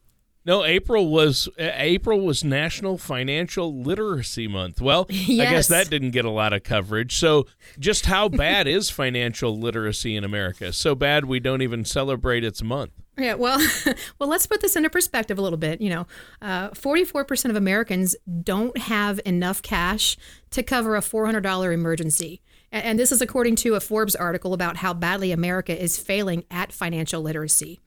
No, 0.47 0.63
April 0.63 1.09
was 1.09 1.49
April 1.57 2.21
was 2.21 2.41
National 2.41 2.97
Financial 2.97 3.81
Literacy 3.81 4.47
Month. 4.47 4.79
Well, 4.79 5.05
yes. 5.09 5.47
I 5.47 5.51
guess 5.51 5.67
that 5.67 5.89
didn't 5.89 6.11
get 6.11 6.23
a 6.23 6.29
lot 6.29 6.53
of 6.53 6.63
coverage. 6.63 7.17
So, 7.17 7.47
just 7.77 8.05
how 8.05 8.29
bad 8.29 8.65
is 8.65 8.89
financial 8.89 9.59
literacy 9.59 10.15
in 10.15 10.23
America? 10.23 10.71
So 10.71 10.95
bad 10.95 11.25
we 11.25 11.41
don't 11.41 11.61
even 11.61 11.83
celebrate 11.83 12.45
its 12.45 12.63
month. 12.63 12.91
Yeah, 13.17 13.33
well, 13.33 13.59
well, 14.19 14.29
let's 14.29 14.47
put 14.47 14.61
this 14.61 14.77
into 14.77 14.89
perspective 14.89 15.37
a 15.37 15.41
little 15.41 15.57
bit. 15.57 15.81
You 15.81 15.89
know, 15.89 16.07
uh, 16.41 16.69
forty-four 16.69 17.25
percent 17.25 17.49
of 17.49 17.57
Americans 17.57 18.15
don't 18.41 18.77
have 18.77 19.19
enough 19.25 19.61
cash 19.61 20.15
to 20.51 20.63
cover 20.63 20.95
a 20.95 21.01
four 21.01 21.25
hundred 21.25 21.41
dollar 21.41 21.73
emergency, 21.73 22.41
and 22.71 22.97
this 22.97 23.11
is 23.11 23.21
according 23.21 23.57
to 23.57 23.75
a 23.75 23.81
Forbes 23.81 24.15
article 24.15 24.53
about 24.53 24.77
how 24.77 24.93
badly 24.93 25.33
America 25.33 25.77
is 25.77 25.97
failing 25.97 26.45
at 26.49 26.71
financial 26.71 27.21
literacy. 27.21 27.81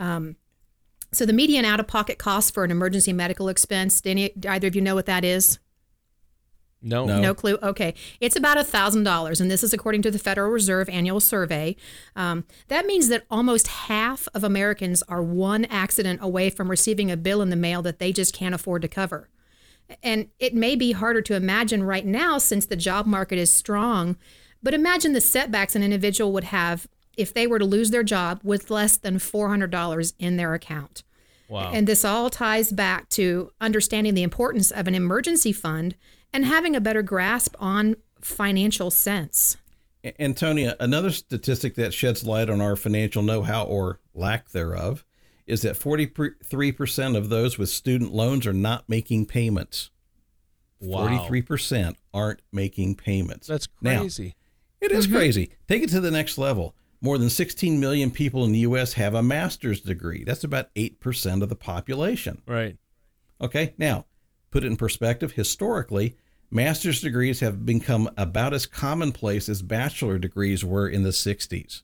Um, 0.00 0.34
so 1.12 1.26
the 1.26 1.32
median 1.32 1.64
out-of-pocket 1.64 2.18
cost 2.18 2.54
for 2.54 2.64
an 2.64 2.70
emergency 2.70 3.12
medical 3.12 3.48
expense, 3.48 4.00
do 4.00 4.10
any, 4.10 4.32
either 4.48 4.68
of 4.68 4.74
you 4.74 4.80
know 4.80 4.94
what 4.94 5.06
that 5.06 5.24
is? 5.24 5.58
No. 6.82 7.04
no. 7.04 7.20
No, 7.20 7.34
clue. 7.34 7.58
Okay. 7.62 7.94
It's 8.20 8.34
about 8.34 8.56
a 8.56 8.64
$1,000, 8.64 9.40
and 9.40 9.50
this 9.50 9.62
is 9.62 9.72
according 9.72 10.02
to 10.02 10.10
the 10.10 10.18
Federal 10.18 10.50
Reserve 10.50 10.88
annual 10.88 11.20
survey. 11.20 11.76
Um, 12.16 12.44
that 12.68 12.86
means 12.86 13.08
that 13.08 13.24
almost 13.30 13.68
half 13.68 14.26
of 14.34 14.42
Americans 14.42 15.02
are 15.04 15.22
one 15.22 15.64
accident 15.66 16.20
away 16.22 16.50
from 16.50 16.68
receiving 16.68 17.10
a 17.10 17.16
bill 17.16 17.40
in 17.40 17.50
the 17.50 17.56
mail 17.56 17.82
that 17.82 17.98
they 17.98 18.12
just 18.12 18.34
can't 18.34 18.54
afford 18.54 18.82
to 18.82 18.88
cover. 18.88 19.28
And 20.02 20.28
it 20.38 20.54
may 20.54 20.74
be 20.74 20.92
harder 20.92 21.22
to 21.22 21.34
imagine 21.34 21.82
right 21.82 22.06
now 22.06 22.38
since 22.38 22.66
the 22.66 22.76
job 22.76 23.06
market 23.06 23.38
is 23.38 23.52
strong, 23.52 24.16
but 24.62 24.74
imagine 24.74 25.12
the 25.12 25.20
setbacks 25.20 25.76
an 25.76 25.82
individual 25.82 26.32
would 26.32 26.44
have 26.44 26.88
if 27.16 27.32
they 27.34 27.46
were 27.46 27.58
to 27.58 27.64
lose 27.64 27.90
their 27.90 28.02
job 28.02 28.40
with 28.42 28.70
less 28.70 28.96
than 28.96 29.18
$400 29.18 30.14
in 30.18 30.36
their 30.36 30.54
account. 30.54 31.02
Wow. 31.48 31.70
And 31.72 31.86
this 31.86 32.04
all 32.04 32.30
ties 32.30 32.72
back 32.72 33.08
to 33.10 33.52
understanding 33.60 34.14
the 34.14 34.22
importance 34.22 34.70
of 34.70 34.88
an 34.88 34.94
emergency 34.94 35.52
fund 35.52 35.96
and 36.32 36.46
having 36.46 36.74
a 36.74 36.80
better 36.80 37.02
grasp 37.02 37.54
on 37.58 37.96
financial 38.20 38.90
sense. 38.90 39.58
And 40.18 40.36
Tony, 40.36 40.72
another 40.80 41.10
statistic 41.10 41.74
that 41.76 41.94
sheds 41.94 42.26
light 42.26 42.50
on 42.50 42.60
our 42.60 42.74
financial 42.74 43.22
know-how 43.22 43.64
or 43.64 44.00
lack 44.14 44.48
thereof 44.50 45.04
is 45.46 45.62
that 45.62 45.78
43% 45.78 47.16
of 47.16 47.28
those 47.28 47.58
with 47.58 47.68
student 47.68 48.12
loans 48.12 48.46
are 48.46 48.52
not 48.52 48.88
making 48.88 49.26
payments. 49.26 49.90
Wow. 50.80 51.06
43% 51.06 51.94
aren't 52.12 52.40
making 52.50 52.96
payments. 52.96 53.46
That's 53.46 53.66
crazy. 53.66 53.94
Now, 53.94 54.00
crazy. 54.00 54.34
it 54.80 54.92
is 54.92 55.06
mm-hmm. 55.06 55.16
crazy. 55.16 55.50
Take 55.68 55.82
it 55.82 55.90
to 55.90 56.00
the 56.00 56.10
next 56.10 56.38
level. 56.38 56.74
More 57.04 57.18
than 57.18 57.28
16 57.28 57.78
million 57.80 58.10
people 58.12 58.44
in 58.44 58.52
the 58.52 58.60
US 58.60 58.92
have 58.94 59.12
a 59.14 59.22
master's 59.22 59.80
degree. 59.80 60.22
That's 60.24 60.44
about 60.44 60.72
8% 60.74 61.42
of 61.42 61.48
the 61.50 61.56
population. 61.56 62.40
right. 62.46 62.76
Okay, 63.40 63.74
now 63.76 64.06
put 64.52 64.62
it 64.62 64.68
in 64.68 64.76
perspective. 64.76 65.32
Historically, 65.32 66.16
master's 66.48 67.00
degrees 67.00 67.40
have 67.40 67.66
become 67.66 68.08
about 68.16 68.54
as 68.54 68.66
commonplace 68.66 69.48
as 69.48 69.62
bachelor 69.62 70.16
degrees 70.16 70.64
were 70.64 70.88
in 70.88 71.02
the 71.02 71.10
60s. 71.12 71.82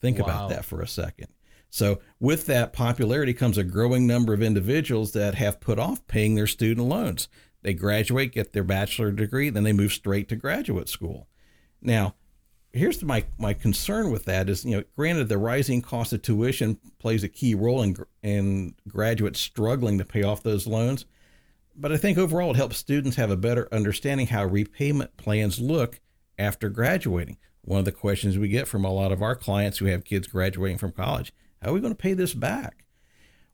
Think 0.00 0.18
Wow. 0.18 0.24
about 0.24 0.48
that 0.48 0.64
for 0.64 0.80
a 0.80 0.88
second. 0.88 1.28
So, 1.68 2.00
with 2.18 2.46
that 2.46 2.72
popularity 2.72 3.32
comes 3.34 3.56
a 3.58 3.64
growing 3.64 4.06
number 4.06 4.32
of 4.32 4.42
individuals 4.42 5.12
that 5.12 5.34
have 5.36 5.60
put 5.60 5.78
off 5.78 6.06
paying 6.06 6.34
their 6.34 6.46
student 6.46 6.86
loans. 6.88 7.28
They 7.62 7.72
graduate, 7.74 8.32
get 8.32 8.52
their 8.52 8.64
bachelor 8.64 9.10
degree, 9.12 9.48
then 9.50 9.64
they 9.64 9.72
move 9.72 9.92
straight 9.92 10.28
to 10.30 10.36
graduate 10.36 10.88
school. 10.88 11.28
Now, 11.80 12.14
here's 12.72 13.02
my 13.02 13.24
my 13.38 13.52
concern 13.52 14.10
with 14.10 14.24
that 14.24 14.48
is 14.48 14.64
you 14.64 14.76
know 14.76 14.84
granted 14.96 15.28
the 15.28 15.38
rising 15.38 15.82
cost 15.82 16.12
of 16.12 16.22
tuition 16.22 16.78
plays 16.98 17.22
a 17.22 17.28
key 17.28 17.54
role 17.54 17.82
in 17.82 17.96
in 18.22 18.74
graduates 18.88 19.40
struggling 19.40 19.98
to 19.98 20.04
pay 20.04 20.22
off 20.22 20.42
those 20.42 20.66
loans 20.66 21.04
but 21.76 21.92
i 21.92 21.96
think 21.96 22.16
overall 22.16 22.50
it 22.50 22.56
helps 22.56 22.76
students 22.76 23.16
have 23.16 23.30
a 23.30 23.36
better 23.36 23.68
understanding 23.72 24.28
how 24.28 24.44
repayment 24.44 25.16
plans 25.16 25.60
look 25.60 26.00
after 26.38 26.68
graduating. 26.68 27.38
One 27.62 27.78
of 27.78 27.84
the 27.84 27.92
questions 27.92 28.38
we 28.38 28.48
get 28.48 28.66
from 28.66 28.84
a 28.84 28.92
lot 28.92 29.12
of 29.12 29.22
our 29.22 29.36
clients 29.36 29.78
who 29.78 29.86
have 29.86 30.04
kids 30.04 30.26
graduating 30.26 30.78
from 30.78 30.92
college 30.92 31.32
how 31.60 31.70
are 31.70 31.74
we 31.74 31.80
going 31.80 31.92
to 31.92 31.96
pay 31.96 32.14
this 32.14 32.34
back? 32.34 32.84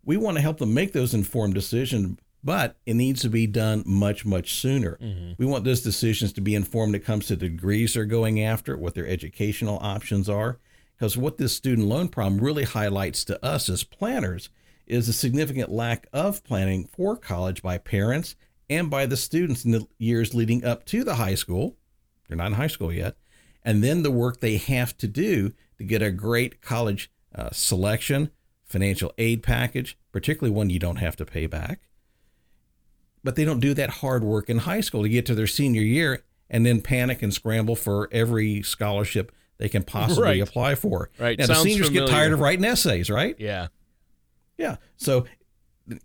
We 0.02 0.16
want 0.16 0.38
to 0.38 0.42
help 0.42 0.56
them 0.56 0.72
make 0.72 0.94
those 0.94 1.12
informed 1.12 1.52
decisions, 1.52 2.18
but 2.42 2.76
it 2.86 2.94
needs 2.94 3.22
to 3.22 3.28
be 3.28 3.46
done 3.46 3.82
much, 3.86 4.24
much 4.24 4.54
sooner. 4.54 4.98
We 5.38 5.46
want 5.46 5.64
those 5.64 5.82
decisions 5.82 6.32
to 6.34 6.40
be 6.40 6.54
informed 6.54 6.92
when 6.92 7.00
it 7.00 7.04
comes 7.04 7.26
to 7.26 7.36
the 7.36 7.48
degrees 7.48 7.94
they're 7.94 8.04
going 8.04 8.42
after, 8.42 8.76
what 8.76 8.94
their 8.94 9.06
educational 9.06 9.78
options 9.82 10.28
are. 10.28 10.58
Because 10.96 11.16
what 11.16 11.38
this 11.38 11.54
student 11.54 11.86
loan 11.86 12.08
problem 12.08 12.40
really 12.40 12.64
highlights 12.64 13.24
to 13.26 13.44
us 13.44 13.68
as 13.68 13.84
planners 13.84 14.50
is 14.86 15.08
a 15.08 15.12
significant 15.12 15.70
lack 15.70 16.08
of 16.12 16.42
planning 16.42 16.88
for 16.92 17.16
college 17.16 17.62
by 17.62 17.78
parents 17.78 18.34
and 18.70 18.90
by 18.90 19.06
the 19.06 19.16
students 19.16 19.64
in 19.64 19.70
the 19.70 19.86
years 19.98 20.34
leading 20.34 20.64
up 20.64 20.84
to 20.86 21.04
the 21.04 21.14
high 21.16 21.34
school. 21.34 21.76
They're 22.26 22.36
not 22.36 22.48
in 22.48 22.52
high 22.54 22.66
school 22.66 22.92
yet. 22.92 23.16
And 23.64 23.82
then 23.84 24.02
the 24.02 24.10
work 24.10 24.40
they 24.40 24.56
have 24.56 24.96
to 24.98 25.06
do 25.06 25.52
to 25.78 25.84
get 25.84 26.02
a 26.02 26.10
great 26.10 26.60
college 26.62 27.10
uh, 27.34 27.50
selection, 27.52 28.30
financial 28.64 29.12
aid 29.18 29.42
package, 29.42 29.96
particularly 30.12 30.54
one 30.54 30.70
you 30.70 30.78
don't 30.78 30.96
have 30.96 31.16
to 31.16 31.24
pay 31.24 31.46
back. 31.46 31.87
But 33.24 33.34
they 33.36 33.44
don't 33.44 33.60
do 33.60 33.74
that 33.74 33.90
hard 33.90 34.22
work 34.24 34.48
in 34.48 34.58
high 34.58 34.80
school 34.80 35.02
to 35.02 35.08
get 35.08 35.26
to 35.26 35.34
their 35.34 35.46
senior 35.46 35.82
year 35.82 36.22
and 36.50 36.64
then 36.64 36.80
panic 36.80 37.22
and 37.22 37.32
scramble 37.34 37.76
for 37.76 38.08
every 38.12 38.62
scholarship 38.62 39.32
they 39.58 39.68
can 39.68 39.82
possibly 39.82 40.22
Right. 40.22 40.40
apply 40.40 40.76
for. 40.76 41.10
Right. 41.18 41.38
Now, 41.38 41.46
the 41.46 41.54
seniors 41.56 41.90
get 41.90 42.08
tired 42.08 42.32
of 42.32 42.40
writing 42.40 42.64
essays, 42.64 43.10
right? 43.10 43.34
Yeah. 43.38 43.68
Yeah. 44.56 44.76
So 44.96 45.26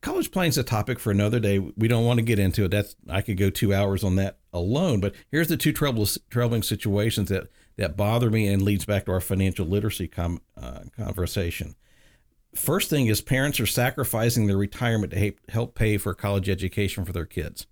college 0.02 0.32
planning 0.32 0.50
is 0.50 0.58
a 0.58 0.64
topic 0.64 1.00
for 1.00 1.12
another 1.12 1.40
day. 1.40 1.60
We 1.60 1.88
don't 1.88 2.06
want 2.06 2.18
to 2.18 2.24
get 2.26 2.40
into 2.40 2.66
it. 2.66 2.72
That's 2.72 2.96
I 3.08 3.22
could 3.22 3.38
go 3.38 3.50
two 3.50 3.74
hours 3.74 4.04
on 4.04 4.16
that 4.16 4.38
alone. 4.52 5.00
But 5.00 5.14
here's 5.32 5.48
the 5.50 5.58
two 5.58 5.72
troubling 5.72 6.64
situations 6.64 7.30
that 7.30 7.48
that 7.78 7.98
bother 7.98 8.30
me 8.30 8.48
and 8.48 8.62
leads 8.62 8.86
back 8.86 9.06
to 9.06 9.12
our 9.12 9.20
financial 9.22 9.66
literacy 9.66 10.08
com, 10.08 10.42
uh, 10.56 10.82
conversation. 10.96 11.76
First 12.56 12.90
thing 12.90 13.08
is 13.08 13.22
parents 13.22 13.60
are 13.60 13.66
sacrificing 13.66 14.46
their 14.48 14.58
retirement 14.58 15.12
to 15.14 15.34
help 15.50 15.76
pay 15.76 15.98
for 15.98 16.14
college 16.14 16.50
education 16.50 17.04
for 17.06 17.12
their 17.12 17.26
kids. 17.26 17.66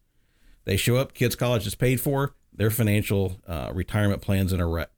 They 0.66 0.78
show 0.78 0.98
up, 0.98 1.14
kids' 1.14 1.36
college 1.36 1.66
is 1.68 1.76
paid 1.76 2.00
for, 2.02 2.36
their 2.54 2.70
financial 2.70 3.40
uh, 3.48 3.72
retirement 3.74 4.22
plans 4.22 4.54
in 4.54 4.60
a 4.60 4.68
wreck. 4.68 4.90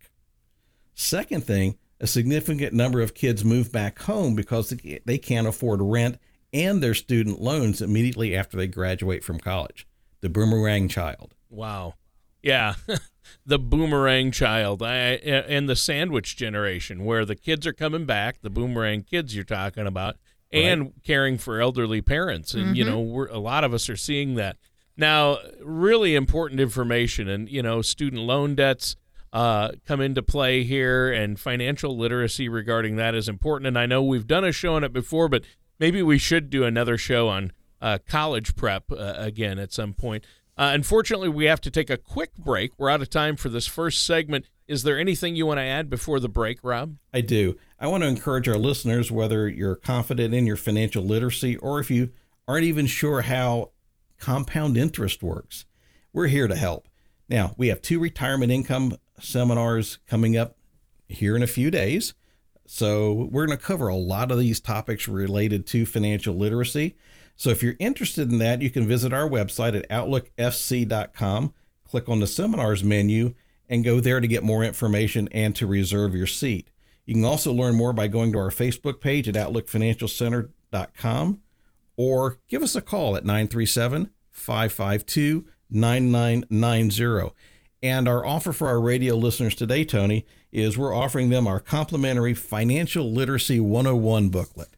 Second 0.96 1.44
thing, 1.44 1.78
a 2.00 2.08
significant 2.08 2.74
number 2.74 3.02
of 3.02 3.13
kids 3.13 3.44
move 3.46 3.72
back 3.72 4.00
home 4.04 4.36
because 4.36 4.70
they- 4.70 5.00
they 5.06 5.18
can't 5.18 5.48
afford 5.48 5.82
rent 5.82 6.18
and 6.52 6.82
their 6.84 6.94
student 6.94 7.42
loans 7.42 7.82
immediately 7.82 8.36
after 8.36 8.58
they 8.58 8.68
graduate 8.68 9.24
from 9.24 9.40
college. 9.40 9.88
The 10.22 10.30
boomerang 10.30 10.88
child. 10.88 11.34
Wow. 11.50 11.96
Yeah. 12.42 12.75
the 13.46 13.60
boomerang 13.60 14.32
child 14.32 14.82
I, 14.82 14.94
and 14.94 15.70
the 15.70 15.75
sandwich 15.75 16.36
generation 16.36 17.06
where 17.06 17.25
the 17.25 17.36
kids 17.36 17.68
are 17.68 17.74
coming 17.74 18.06
back, 18.06 18.42
the 18.42 18.50
boomerang 18.50 19.03
kids 19.03 19.36
you're 19.36 19.44
talking 19.44 19.88
about, 19.88 20.18
and 20.51 20.94
caring 21.03 21.38
for 21.38 21.60
elderly 21.60 22.01
parents. 22.01 22.53
And, 22.53 22.77
you 22.77 22.86
know, 22.86 23.00
we're, 23.00 23.27
a 23.27 23.39
lot 23.39 23.63
of 23.63 23.74
us 23.74 23.89
are 23.89 23.98
seeing 23.98 24.36
that. 24.36 24.58
Now, 24.96 25.39
really 25.62 26.13
important 26.13 26.60
information 26.60 27.27
and, 27.27 27.50
you 27.50 27.63
know, 27.63 27.82
student 27.82 28.22
loan 28.22 28.53
debts 28.53 28.96
uh, 29.34 29.72
come 29.88 30.00
into 30.00 30.22
play 30.22 30.63
here 30.63 31.12
and 31.12 31.39
financial 31.39 31.98
literacy 31.98 32.48
regarding 32.48 32.98
that 32.98 33.15
is 33.15 33.27
important. 33.27 33.68
And 33.68 33.80
I 33.80 33.88
know 33.88 34.03
we've 34.03 34.27
done 34.27 34.44
a 34.44 34.51
show 34.51 34.75
on 34.75 34.84
it 34.84 34.94
before, 34.94 35.27
but 35.27 35.44
maybe 35.80 36.03
we 36.03 36.20
should 36.20 36.51
do 36.51 36.63
another 36.63 37.00
show 37.00 37.30
on 37.30 37.51
uh, 37.82 37.98
college 38.08 38.56
prep 38.56 38.92
uh, 38.92 39.15
again 39.18 39.58
at 39.58 39.74
some 39.74 39.94
point. 39.94 40.24
Uh, 40.57 40.72
unfortunately, 40.74 41.29
we 41.29 41.45
have 41.45 41.62
to 41.62 41.72
take 41.72 41.89
a 41.89 41.98
quick 41.98 42.36
break. 42.38 42.72
We're 42.77 42.89
out 42.89 43.01
of 43.01 43.10
time 43.10 43.36
for 43.36 43.50
this 43.50 43.65
first 43.65 44.05
segment. 44.05 44.45
Is 44.67 44.83
there 44.83 45.00
anything 45.00 45.36
you 45.36 45.45
want 45.45 45.57
to 45.57 45.63
add 45.63 45.89
before 45.89 46.19
the 46.19 46.29
break, 46.29 46.60
Rob? 46.63 46.95
I 47.13 47.22
do. 47.22 47.57
I 47.79 47.88
want 47.88 48.03
to 48.03 48.07
encourage 48.07 48.48
our 48.48 48.57
listeners, 48.57 49.12
whether 49.12 49.50
you're 49.50 49.75
confident 49.75 50.33
in 50.33 50.45
your 50.45 50.55
financial 50.55 51.03
literacy 51.03 51.57
or 51.57 51.79
if 51.79 51.89
you 51.89 52.12
aren't 52.48 52.65
even 52.65 52.86
sure 52.86 53.22
how 53.22 53.72
compound 54.19 54.77
interest 54.77 55.24
works, 55.24 55.65
we're 56.13 56.27
here 56.27 56.48
to 56.48 56.55
help. 56.55 56.88
Now, 57.27 57.55
we 57.57 57.69
have 57.69 57.81
two 57.81 58.00
retirement 58.00 58.51
income 58.51 58.98
seminars 59.19 59.98
coming 60.07 60.38
up 60.38 60.57
here 61.07 61.36
in 61.36 61.43
a 61.43 61.48
few 61.48 61.72
days. 61.72 62.13
So, 62.65 63.27
we're 63.31 63.45
going 63.45 63.57
to 63.57 63.63
cover 63.63 63.88
a 63.88 63.95
lot 63.95 64.31
of 64.31 64.39
these 64.39 64.62
topics 64.62 65.07
related 65.07 65.65
to 65.67 65.86
financial 65.86 66.36
literacy. 66.36 66.95
So, 67.36 67.50
if 67.50 67.63
you're 67.63 67.75
interested 67.80 68.32
in 68.32 68.38
that, 68.40 68.62
you 68.62 68.70
can 68.70 68.88
visit 68.88 69.13
our 69.13 69.28
website 69.28 69.75
at 69.75 69.90
outlookfc.com, 69.90 71.54
click 71.84 72.08
on 72.08 72.20
the 72.20 72.28
seminars 72.28 72.84
menu, 72.84 73.34
and 73.68 73.84
go 73.84 74.00
there 74.00 74.20
to 74.20 74.28
get 74.28 74.44
more 74.44 74.63
information 74.63 75.28
and 75.32 75.56
to 75.56 75.66
reserve 75.66 76.16
your 76.16 76.28
seat. 76.28 76.70
You 77.06 77.16
can 77.16 77.25
also 77.25 77.52
learn 77.52 77.75
more 77.75 77.92
by 77.92 78.08
going 78.08 78.32
to 78.34 78.38
our 78.38 78.50
Facebook 78.50 79.02
page 79.02 79.28
at 79.28 79.36
outlookfinancialcenter.com 79.36 81.42
or 81.96 82.40
give 82.48 82.63
us 82.63 82.75
a 82.75 82.82
call 82.82 83.16
at 83.16 83.25
937 83.25 84.10
552 84.32 85.46
9990. 85.70 87.34
And 87.82 88.08
our 88.08 88.25
offer 88.25 88.54
for 88.54 88.68
our 88.68 88.80
radio 88.80 89.16
listeners 89.16 89.56
today, 89.56 89.84
Tony, 89.84 90.25
is 90.52 90.78
we're 90.78 90.96
offering 90.96 91.30
them 91.30 91.48
our 91.48 91.60
complimentary 91.60 92.34
Financial 92.34 93.12
Literacy 93.12 93.60
101 93.60 94.30
booklet. 94.30 94.70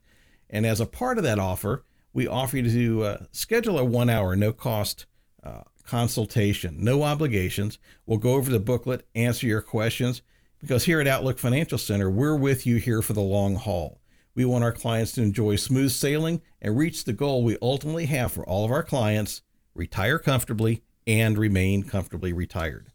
And 0.49 0.65
as 0.65 0.79
a 0.79 0.85
part 0.85 1.17
of 1.17 1.23
that 1.23 1.37
offer, 1.37 1.83
we 2.15 2.27
offer 2.27 2.57
you 2.57 2.71
to 2.71 3.03
uh, 3.03 3.17
schedule 3.33 3.77
a 3.77 3.83
one 3.83 4.09
hour, 4.09 4.37
no 4.37 4.53
cost 4.53 5.05
uh, 5.43 5.63
consultation, 5.83 6.77
no 6.79 7.03
obligations. 7.03 7.77
We'll 8.05 8.19
go 8.19 8.35
over 8.35 8.49
the 8.49 8.59
booklet, 8.59 9.05
answer 9.13 9.45
your 9.45 9.61
questions, 9.61 10.21
because 10.57 10.85
here 10.85 11.01
at 11.01 11.07
Outlook 11.07 11.37
Financial 11.37 11.77
Center, 11.77 12.09
we're 12.09 12.37
with 12.37 12.65
you 12.65 12.77
here 12.77 13.01
for 13.01 13.11
the 13.11 13.21
long 13.21 13.55
haul. 13.55 13.99
We 14.33 14.45
want 14.45 14.63
our 14.63 14.71
clients 14.71 15.11
to 15.13 15.23
enjoy 15.23 15.57
smooth 15.57 15.91
sailing 15.91 16.41
and 16.61 16.77
reach 16.77 17.03
the 17.03 17.13
goal 17.13 17.43
we 17.43 17.57
ultimately 17.61 18.05
have 18.05 18.31
for 18.31 18.47
all 18.47 18.63
of 18.63 18.71
our 18.71 18.83
clients 18.83 19.41
retire 19.73 20.17
comfortably 20.17 20.83
and 21.05 21.37
remain 21.37 21.83
comfortably 21.83 22.31
retired. 22.31 22.87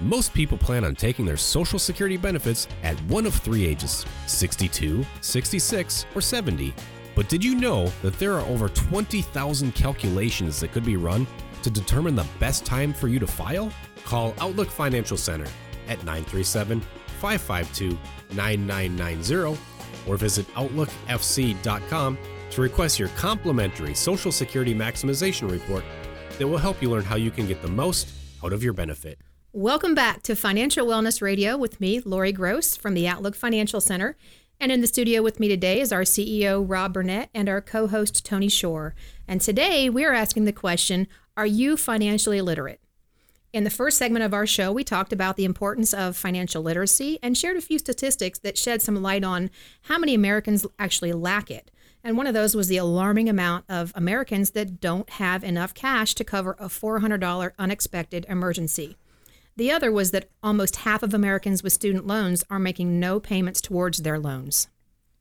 Most 0.00 0.34
people 0.34 0.58
plan 0.58 0.84
on 0.84 0.94
taking 0.94 1.24
their 1.24 1.38
Social 1.38 1.78
Security 1.78 2.18
benefits 2.18 2.68
at 2.82 3.00
one 3.04 3.24
of 3.24 3.34
three 3.34 3.66
ages 3.66 4.04
62, 4.26 5.04
66, 5.22 6.06
or 6.14 6.20
70. 6.20 6.74
But 7.16 7.30
did 7.30 7.42
you 7.42 7.54
know 7.54 7.90
that 8.02 8.16
there 8.18 8.34
are 8.34 8.46
over 8.46 8.68
20,000 8.68 9.74
calculations 9.74 10.60
that 10.60 10.70
could 10.70 10.84
be 10.84 10.96
run 10.96 11.26
to 11.62 11.70
determine 11.70 12.14
the 12.14 12.26
best 12.38 12.66
time 12.66 12.92
for 12.92 13.08
you 13.08 13.18
to 13.18 13.26
file? 13.26 13.72
Call 14.04 14.34
Outlook 14.38 14.68
Financial 14.68 15.16
Center 15.16 15.46
at 15.88 15.98
937 16.04 16.82
552 17.18 17.98
9990 18.34 19.58
or 20.06 20.16
visit 20.18 20.46
OutlookFC.com 20.54 22.18
to 22.50 22.62
request 22.62 22.98
your 22.98 23.08
complimentary 23.10 23.94
Social 23.94 24.30
Security 24.30 24.74
Maximization 24.74 25.50
Report 25.50 25.84
that 26.38 26.46
will 26.46 26.58
help 26.58 26.82
you 26.82 26.90
learn 26.90 27.02
how 27.02 27.16
you 27.16 27.30
can 27.30 27.46
get 27.46 27.62
the 27.62 27.68
most 27.68 28.10
out 28.44 28.52
of 28.52 28.62
your 28.62 28.74
benefit. 28.74 29.18
Welcome 29.54 29.94
back 29.94 30.22
to 30.24 30.36
Financial 30.36 30.86
Wellness 30.86 31.22
Radio 31.22 31.56
with 31.56 31.80
me, 31.80 32.00
Lori 32.00 32.30
Gross 32.30 32.76
from 32.76 32.92
the 32.92 33.08
Outlook 33.08 33.34
Financial 33.34 33.80
Center. 33.80 34.14
And 34.58 34.72
in 34.72 34.80
the 34.80 34.86
studio 34.86 35.20
with 35.20 35.38
me 35.38 35.48
today 35.48 35.80
is 35.80 35.92
our 35.92 36.02
CEO, 36.02 36.64
Rob 36.66 36.94
Burnett, 36.94 37.28
and 37.34 37.46
our 37.46 37.60
co 37.60 37.88
host, 37.88 38.24
Tony 38.24 38.48
Shore. 38.48 38.94
And 39.28 39.40
today 39.40 39.90
we 39.90 40.02
are 40.04 40.14
asking 40.14 40.46
the 40.46 40.52
question 40.52 41.08
Are 41.36 41.46
you 41.46 41.76
financially 41.76 42.40
literate? 42.40 42.80
In 43.52 43.64
the 43.64 43.70
first 43.70 43.98
segment 43.98 44.24
of 44.24 44.32
our 44.32 44.46
show, 44.46 44.72
we 44.72 44.82
talked 44.82 45.12
about 45.12 45.36
the 45.36 45.44
importance 45.44 45.92
of 45.92 46.16
financial 46.16 46.62
literacy 46.62 47.18
and 47.22 47.36
shared 47.36 47.58
a 47.58 47.62
few 47.62 47.78
statistics 47.78 48.38
that 48.40 48.56
shed 48.56 48.80
some 48.80 49.02
light 49.02 49.24
on 49.24 49.50
how 49.82 49.98
many 49.98 50.14
Americans 50.14 50.66
actually 50.78 51.12
lack 51.12 51.50
it. 51.50 51.70
And 52.02 52.16
one 52.16 52.26
of 52.26 52.34
those 52.34 52.54
was 52.54 52.68
the 52.68 52.76
alarming 52.78 53.28
amount 53.28 53.66
of 53.68 53.92
Americans 53.94 54.52
that 54.52 54.80
don't 54.80 55.08
have 55.10 55.44
enough 55.44 55.74
cash 55.74 56.14
to 56.14 56.24
cover 56.24 56.56
a 56.58 56.68
$400 56.68 57.52
unexpected 57.58 58.24
emergency. 58.28 58.96
The 59.56 59.70
other 59.70 59.90
was 59.90 60.10
that 60.10 60.28
almost 60.42 60.76
half 60.76 61.02
of 61.02 61.14
Americans 61.14 61.62
with 61.62 61.72
student 61.72 62.06
loans 62.06 62.44
are 62.50 62.58
making 62.58 63.00
no 63.00 63.18
payments 63.18 63.62
towards 63.62 64.02
their 64.02 64.18
loans. 64.18 64.68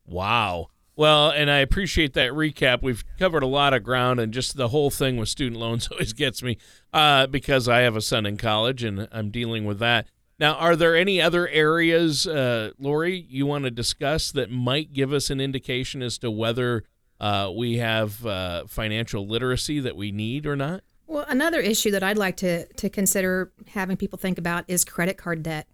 Wow. 0.06 0.68
Well, 0.98 1.30
and 1.30 1.50
I 1.50 1.60
appreciate 1.60 2.14
that 2.14 2.32
recap. 2.32 2.82
We've 2.82 3.04
covered 3.18 3.44
a 3.44 3.48
lot 3.48 3.74
of 3.74 3.84
ground, 3.84 4.20
and 4.20 4.34
just 4.34 4.56
the 4.56 4.70
whole 4.70 4.90
thing 4.90 5.18
with 5.18 5.30
student 5.30 5.60
loans 5.60 5.88
always 5.92 6.14
gets 6.14 6.44
me 6.44 6.58
uh, 6.94 7.28
because 7.28 7.70
I 7.70 7.80
have 7.80 7.96
a 7.96 8.02
son 8.02 8.26
in 8.26 8.38
college 8.38 8.84
and 8.84 9.08
I'm 9.12 9.30
dealing 9.30 9.66
with 9.66 9.80
that. 9.80 10.08
Now, 10.38 10.56
are 10.56 10.76
there 10.76 10.98
any 10.98 11.22
other 11.22 11.48
areas, 11.48 12.28
uh, 12.28 12.72
Lori, 12.78 13.26
you 13.30 13.46
want 13.46 13.64
to 13.64 13.72
discuss 13.72 14.32
that 14.34 14.52
might 14.52 14.92
give 14.92 15.14
us 15.14 15.30
an 15.30 15.40
indication 15.40 16.02
as 16.02 16.18
to 16.18 16.30
whether 16.30 16.84
uh, 17.22 17.52
we 17.56 17.78
have 17.78 18.26
uh, 18.26 18.66
financial 18.68 19.26
literacy 19.26 19.80
that 19.80 19.96
we 19.96 20.12
need 20.12 20.46
or 20.46 20.58
not? 20.58 20.82
Another 21.28 21.60
issue 21.60 21.92
that 21.92 22.04
I'd 22.04 22.18
like 22.18 22.38
to, 22.38 22.66
to 22.66 22.90
consider 22.90 23.52
having 23.68 23.98
people 23.98 24.18
think 24.18 24.38
about 24.38 24.66
is 24.68 24.86
credit 24.86 25.18
card 25.18 25.44
debt. 25.44 25.68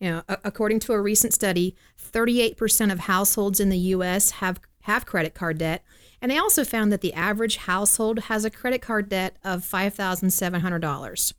You 0.00 0.10
know, 0.10 0.22
according 0.28 0.80
to 0.80 0.94
a 0.94 1.00
recent 1.00 1.32
study, 1.32 1.76
38% 2.12 2.92
of 2.92 3.00
households 3.00 3.60
in 3.60 3.68
the 3.68 3.78
U.S. 3.78 4.32
have 4.32 4.60
have 4.82 5.06
credit 5.06 5.32
card 5.32 5.58
debt, 5.58 5.84
and 6.20 6.30
they 6.30 6.38
also 6.38 6.64
found 6.64 6.92
that 6.92 7.00
the 7.00 7.14
average 7.14 7.56
household 7.56 8.18
has 8.20 8.44
a 8.44 8.50
credit 8.50 8.82
card 8.82 9.08
debt 9.08 9.36
of 9.44 9.62
$5,700. 9.62 11.32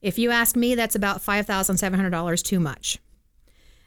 If 0.00 0.18
you 0.18 0.30
ask 0.30 0.56
me, 0.56 0.74
that's 0.74 0.96
about 0.96 1.22
$5,700 1.22 2.42
too 2.42 2.58
much. 2.58 2.98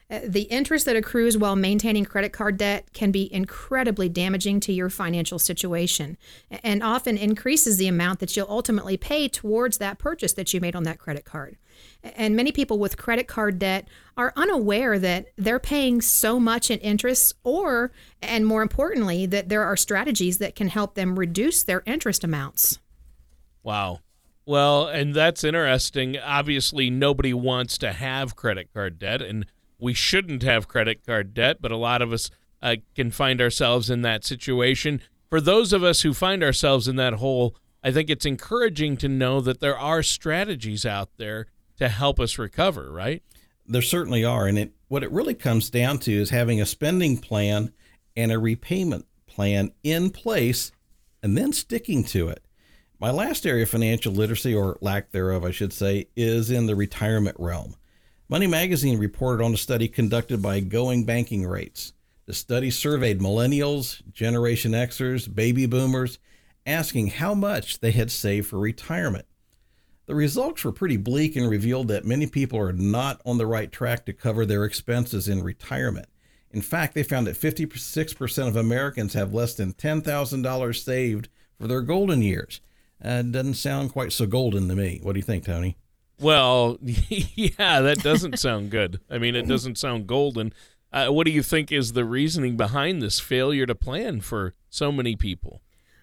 Uh, 0.08 0.20
the 0.24 0.42
interest 0.42 0.84
that 0.86 0.94
accrues 0.94 1.36
while 1.36 1.56
maintaining 1.56 2.04
credit 2.04 2.32
card 2.32 2.56
debt 2.56 2.92
can 2.92 3.10
be 3.10 3.32
incredibly 3.34 4.08
damaging 4.08 4.60
to 4.60 4.72
your 4.72 4.88
financial 4.88 5.38
situation 5.38 6.16
and 6.62 6.80
often 6.80 7.16
increases 7.16 7.76
the 7.76 7.88
amount 7.88 8.20
that 8.20 8.36
you'll 8.36 8.46
ultimately 8.48 8.96
pay 8.96 9.26
towards 9.26 9.78
that 9.78 9.98
purchase 9.98 10.32
that 10.34 10.54
you 10.54 10.60
made 10.60 10.76
on 10.76 10.84
that 10.84 11.00
credit 11.00 11.24
card. 11.24 11.56
And 12.02 12.36
many 12.36 12.52
people 12.52 12.78
with 12.78 12.96
credit 12.96 13.26
card 13.26 13.58
debt 13.58 13.88
are 14.16 14.32
unaware 14.36 14.96
that 15.00 15.26
they're 15.36 15.58
paying 15.58 16.00
so 16.00 16.38
much 16.38 16.70
in 16.70 16.78
interest, 16.78 17.34
or, 17.42 17.90
and 18.22 18.46
more 18.46 18.62
importantly, 18.62 19.26
that 19.26 19.48
there 19.48 19.64
are 19.64 19.76
strategies 19.76 20.38
that 20.38 20.54
can 20.54 20.68
help 20.68 20.94
them 20.94 21.18
reduce 21.18 21.64
their 21.64 21.82
interest 21.84 22.22
amounts. 22.22 22.78
Wow. 23.64 24.00
Well, 24.46 24.86
and 24.86 25.12
that's 25.12 25.42
interesting. 25.42 26.16
Obviously, 26.16 26.88
nobody 26.88 27.34
wants 27.34 27.76
to 27.78 27.92
have 27.92 28.36
credit 28.36 28.72
card 28.72 29.00
debt, 29.00 29.20
and 29.20 29.46
we 29.78 29.94
shouldn't 29.94 30.42
have 30.42 30.68
credit 30.68 31.04
card 31.06 31.34
debt, 31.34 31.58
but 31.60 31.72
a 31.72 31.76
lot 31.76 32.02
of 32.02 32.12
us 32.12 32.30
uh, 32.62 32.76
can 32.94 33.10
find 33.10 33.40
ourselves 33.40 33.90
in 33.90 34.02
that 34.02 34.24
situation. 34.24 35.00
For 35.28 35.40
those 35.40 35.72
of 35.72 35.82
us 35.82 36.02
who 36.02 36.14
find 36.14 36.42
ourselves 36.42 36.88
in 36.88 36.96
that 36.96 37.14
hole, 37.14 37.56
I 37.82 37.92
think 37.92 38.10
it's 38.10 38.26
encouraging 38.26 38.96
to 38.98 39.08
know 39.08 39.40
that 39.40 39.60
there 39.60 39.78
are 39.78 40.02
strategies 40.02 40.84
out 40.86 41.10
there 41.18 41.46
to 41.78 41.88
help 41.88 42.18
us 42.18 42.38
recover, 42.38 42.90
right? 42.90 43.22
There 43.66 43.82
certainly 43.82 44.24
are. 44.24 44.46
And 44.46 44.58
it, 44.58 44.72
what 44.88 45.02
it 45.02 45.10
really 45.12 45.34
comes 45.34 45.70
down 45.70 45.98
to 46.00 46.12
is 46.12 46.30
having 46.30 46.60
a 46.60 46.66
spending 46.66 47.18
plan 47.18 47.72
and 48.16 48.32
a 48.32 48.38
repayment 48.38 49.06
plan 49.26 49.72
in 49.82 50.10
place 50.10 50.72
and 51.22 51.36
then 51.36 51.52
sticking 51.52 52.04
to 52.04 52.28
it. 52.28 52.42
My 52.98 53.10
last 53.10 53.44
area 53.44 53.64
of 53.64 53.70
financial 53.70 54.12
literacy, 54.12 54.54
or 54.54 54.78
lack 54.80 55.10
thereof, 55.10 55.44
I 55.44 55.50
should 55.50 55.72
say, 55.72 56.08
is 56.16 56.50
in 56.50 56.66
the 56.66 56.74
retirement 56.74 57.36
realm. 57.38 57.74
Money 58.28 58.48
Magazine 58.48 58.98
reported 58.98 59.44
on 59.44 59.54
a 59.54 59.56
study 59.56 59.86
conducted 59.86 60.42
by 60.42 60.60
GOBankingRates. 60.60 61.92
The 62.26 62.34
study 62.34 62.72
surveyed 62.72 63.20
millennials, 63.20 64.02
Generation 64.12 64.72
Xers, 64.72 65.32
baby 65.32 65.66
boomers, 65.66 66.18
asking 66.66 67.06
how 67.06 67.34
much 67.34 67.78
they 67.78 67.92
had 67.92 68.10
saved 68.10 68.48
for 68.48 68.58
retirement. 68.58 69.26
The 70.06 70.16
results 70.16 70.64
were 70.64 70.72
pretty 70.72 70.96
bleak 70.96 71.36
and 71.36 71.48
revealed 71.48 71.86
that 71.86 72.04
many 72.04 72.26
people 72.26 72.58
are 72.58 72.72
not 72.72 73.22
on 73.24 73.38
the 73.38 73.46
right 73.46 73.70
track 73.70 74.04
to 74.06 74.12
cover 74.12 74.44
their 74.44 74.64
expenses 74.64 75.28
in 75.28 75.44
retirement. 75.44 76.08
In 76.50 76.62
fact, 76.62 76.96
they 76.96 77.04
found 77.04 77.28
that 77.28 77.36
56% 77.36 78.48
of 78.48 78.56
Americans 78.56 79.14
have 79.14 79.32
less 79.32 79.54
than 79.54 79.72
$10,000 79.72 80.82
saved 80.82 81.28
for 81.60 81.68
their 81.68 81.80
golden 81.80 82.22
years. 82.22 82.60
Uh, 83.00 83.22
doesn't 83.22 83.54
sound 83.54 83.92
quite 83.92 84.12
so 84.12 84.26
golden 84.26 84.66
to 84.66 84.74
me. 84.74 84.98
What 85.00 85.12
do 85.12 85.20
you 85.20 85.24
think, 85.24 85.44
Tony? 85.44 85.76
Well, 86.20 86.78
yeah, 86.82 87.80
that 87.80 88.02
doesn't 88.02 88.38
sound 88.38 88.70
good. 88.70 89.00
I 89.10 89.18
mean, 89.18 89.34
it 89.34 89.46
doesn't 89.46 89.78
sound 89.78 90.06
golden. 90.06 90.52
Uh, 90.92 91.08
what 91.08 91.26
do 91.26 91.30
you 91.30 91.42
think 91.42 91.70
is 91.70 91.92
the 91.92 92.04
reasoning 92.04 92.56
behind 92.56 93.02
this 93.02 93.20
failure 93.20 93.66
to 93.66 93.74
plan 93.74 94.20
for 94.20 94.54
so 94.70 94.90
many 94.90 95.16
people? 95.16 95.60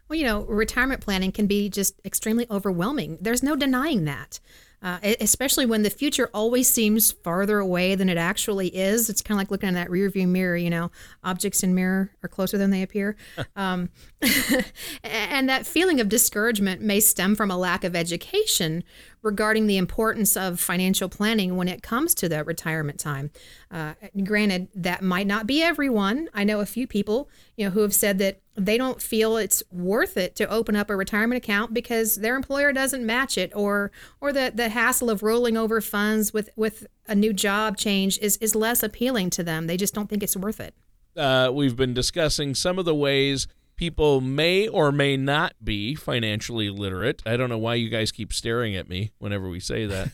Well, 0.07 0.19
you 0.19 0.25
know, 0.25 0.41
retirement 0.43 1.01
planning 1.01 1.31
can 1.31 1.47
be 1.47 1.69
just 1.69 1.99
extremely 2.05 2.45
overwhelming. 2.51 3.17
There's 3.21 3.41
no 3.41 3.55
denying 3.55 4.05
that 4.05 4.39
uh, 4.83 4.99
especially 5.21 5.65
when 5.65 5.83
the 5.83 5.89
future 5.89 6.29
always 6.33 6.69
seems 6.69 7.11
farther 7.11 7.59
away 7.59 7.95
than 7.95 8.09
it 8.09 8.17
actually 8.17 8.67
is. 8.67 9.09
It's 9.09 9.21
kind 9.21 9.37
of 9.37 9.39
like 9.39 9.49
looking 9.49 9.69
in 9.69 9.75
that 9.75 9.87
rearview 9.87 10.27
mirror, 10.27 10.57
you 10.57 10.69
know, 10.69 10.91
objects 11.23 11.63
in 11.63 11.73
mirror 11.73 12.11
are 12.21 12.27
closer 12.27 12.57
than 12.57 12.69
they 12.69 12.81
appear. 12.81 13.15
um, 13.55 13.89
and 15.03 15.47
that 15.47 15.65
feeling 15.65 16.01
of 16.01 16.09
discouragement 16.09 16.81
may 16.81 16.99
stem 16.99 17.33
from 17.33 17.49
a 17.49 17.57
lack 17.57 17.85
of 17.85 17.95
education 17.95 18.83
regarding 19.23 19.67
the 19.67 19.77
importance 19.77 20.37
of 20.37 20.59
financial 20.59 21.09
planning 21.09 21.55
when 21.55 21.67
it 21.67 21.81
comes 21.81 22.13
to 22.13 22.29
the 22.29 22.43
retirement 22.43 22.99
time. 22.99 23.31
Uh, 23.71 23.93
granted, 24.23 24.67
that 24.75 25.01
might 25.01 25.25
not 25.25 25.47
be 25.47 25.63
everyone. 25.63 26.29
I 26.33 26.43
know 26.43 26.59
a 26.59 26.65
few 26.65 26.85
people, 26.85 27.29
you 27.55 27.65
know, 27.65 27.71
who 27.71 27.79
have 27.79 27.93
said 27.93 28.19
that 28.19 28.41
they 28.55 28.77
don't 28.77 29.01
feel 29.01 29.37
it's 29.37 29.63
worth 29.71 30.17
it 30.17 30.35
to 30.35 30.47
open 30.47 30.75
up 30.75 30.89
a 30.89 30.95
retirement 30.95 31.37
account 31.37 31.73
because 31.73 32.15
their 32.15 32.35
employer 32.35 32.71
doesn't 32.71 33.03
match 33.03 33.37
it 33.37 33.51
or 33.55 33.91
or 34.21 34.31
the, 34.31 34.51
the 34.53 34.69
hassle 34.69 35.09
of 35.09 35.23
rolling 35.23 35.57
over 35.57 35.81
funds 35.81 36.33
with, 36.33 36.49
with 36.55 36.85
a 37.07 37.15
new 37.15 37.33
job 37.33 37.77
change 37.77 38.19
is, 38.19 38.37
is 38.37 38.53
less 38.53 38.83
appealing 38.83 39.29
to 39.31 39.43
them. 39.43 39.67
They 39.67 39.77
just 39.77 39.95
don't 39.95 40.09
think 40.09 40.21
it's 40.21 40.35
worth 40.35 40.59
it. 40.59 40.75
Uh, 41.15 41.49
we've 41.53 41.75
been 41.75 41.93
discussing 41.93 42.55
some 42.55 42.77
of 42.77 42.85
the 42.85 42.95
ways 42.95 43.47
people 43.75 44.21
may 44.21 44.67
or 44.67 44.91
may 44.91 45.17
not 45.17 45.53
be 45.63 45.95
financially 45.95 46.69
literate. 46.69 47.21
I 47.25 47.37
don't 47.37 47.49
know 47.49 47.57
why 47.57 47.75
you 47.75 47.89
guys 47.89 48.11
keep 48.11 48.31
staring 48.33 48.75
at 48.75 48.87
me 48.87 49.11
whenever 49.17 49.49
we 49.49 49.59
say 49.59 49.85
that, 49.85 50.09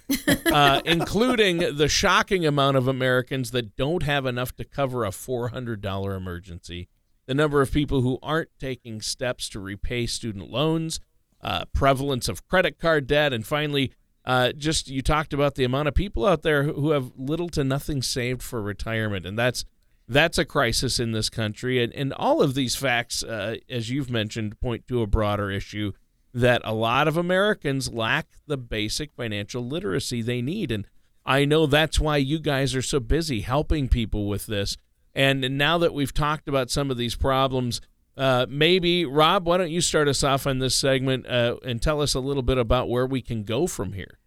uh, 0.53 0.81
including 0.85 1.75
the 1.75 1.87
shocking 1.87 2.45
amount 2.45 2.77
of 2.77 2.87
Americans 2.87 3.51
that 3.51 3.75
don't 3.75 4.03
have 4.03 4.25
enough 4.25 4.55
to 4.57 4.63
cover 4.63 5.05
a 5.05 5.09
$400 5.09 6.17
emergency, 6.17 6.87
the 7.25 7.33
number 7.33 7.61
of 7.61 7.71
people 7.71 8.01
who 8.01 8.17
aren't 8.23 8.49
taking 8.59 9.01
steps 9.01 9.49
to 9.49 9.59
repay 9.59 10.05
student 10.05 10.49
loans, 10.49 10.99
uh, 11.41 11.65
prevalence 11.73 12.27
of 12.27 12.47
credit 12.47 12.79
card 12.79 13.07
debt, 13.07 13.33
and 13.33 13.45
finally, 13.45 13.93
uh, 14.25 14.51
just 14.51 14.89
you 14.89 15.01
talked 15.01 15.33
about 15.33 15.55
the 15.55 15.63
amount 15.63 15.87
of 15.87 15.93
people 15.93 16.25
out 16.25 16.43
there 16.43 16.63
who 16.63 16.91
have 16.91 17.11
little 17.17 17.49
to 17.49 17.63
nothing 17.63 18.01
saved 18.01 18.43
for 18.43 18.61
retirement, 18.61 19.25
and 19.25 19.37
that's 19.37 19.65
that's 20.09 20.39
a 20.39 20.45
crisis 20.45 20.99
in 20.99 21.11
this 21.11 21.29
country. 21.29 21.81
And, 21.81 21.93
and 21.93 22.11
all 22.13 22.41
of 22.41 22.55
these 22.55 22.75
facts, 22.75 23.23
uh, 23.23 23.57
as 23.69 23.89
you've 23.89 24.09
mentioned, 24.09 24.59
point 24.59 24.87
to 24.87 25.01
a 25.01 25.07
broader 25.07 25.51
issue 25.51 25.93
that 26.33 26.61
a 26.65 26.73
lot 26.73 27.07
of 27.07 27.15
Americans 27.15 27.93
lack 27.93 28.27
the 28.47 28.57
basic 28.57 29.13
financial 29.13 29.65
literacy 29.65 30.21
they 30.21 30.41
need. 30.41 30.71
And 30.71 30.87
I 31.25 31.45
know 31.45 31.67
that's 31.67 31.99
why 31.99 32.17
you 32.17 32.39
guys 32.39 32.75
are 32.75 32.81
so 32.81 32.99
busy 32.99 33.41
helping 33.41 33.87
people 33.87 34.27
with 34.27 34.47
this. 34.47 34.77
And 35.13 35.57
now 35.57 35.77
that 35.77 35.93
we've 35.93 36.13
talked 36.13 36.47
about 36.47 36.71
some 36.71 36.89
of 36.91 36.97
these 36.97 37.15
problems, 37.15 37.81
uh, 38.17 38.45
maybe, 38.49 39.05
Rob, 39.05 39.45
why 39.45 39.57
don't 39.57 39.71
you 39.71 39.81
start 39.81 40.07
us 40.07 40.23
off 40.23 40.45
on 40.45 40.59
this 40.59 40.75
segment 40.75 41.27
uh, 41.27 41.57
and 41.63 41.81
tell 41.81 42.01
us 42.01 42.15
a 42.15 42.19
little 42.19 42.43
bit 42.43 42.57
about 42.57 42.89
where 42.89 43.05
we 43.05 43.21
can 43.21 43.43
go 43.43 43.67
from 43.67 43.93
here? 43.93 44.17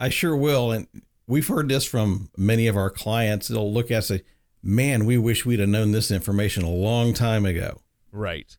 I 0.00 0.08
sure 0.08 0.36
will. 0.36 0.72
And 0.72 0.88
we've 1.26 1.46
heard 1.46 1.68
this 1.68 1.84
from 1.84 2.30
many 2.36 2.66
of 2.66 2.76
our 2.76 2.90
clients. 2.90 3.48
They'll 3.48 3.72
look 3.72 3.90
at 3.90 3.98
us 3.98 4.10
and 4.10 4.20
say, 4.20 4.26
man, 4.66 5.06
we 5.06 5.16
wish 5.16 5.46
we'd 5.46 5.60
have 5.60 5.68
known 5.68 5.92
this 5.92 6.10
information 6.10 6.64
a 6.64 6.70
long 6.70 7.14
time 7.14 7.46
ago. 7.46 7.80
Right. 8.10 8.56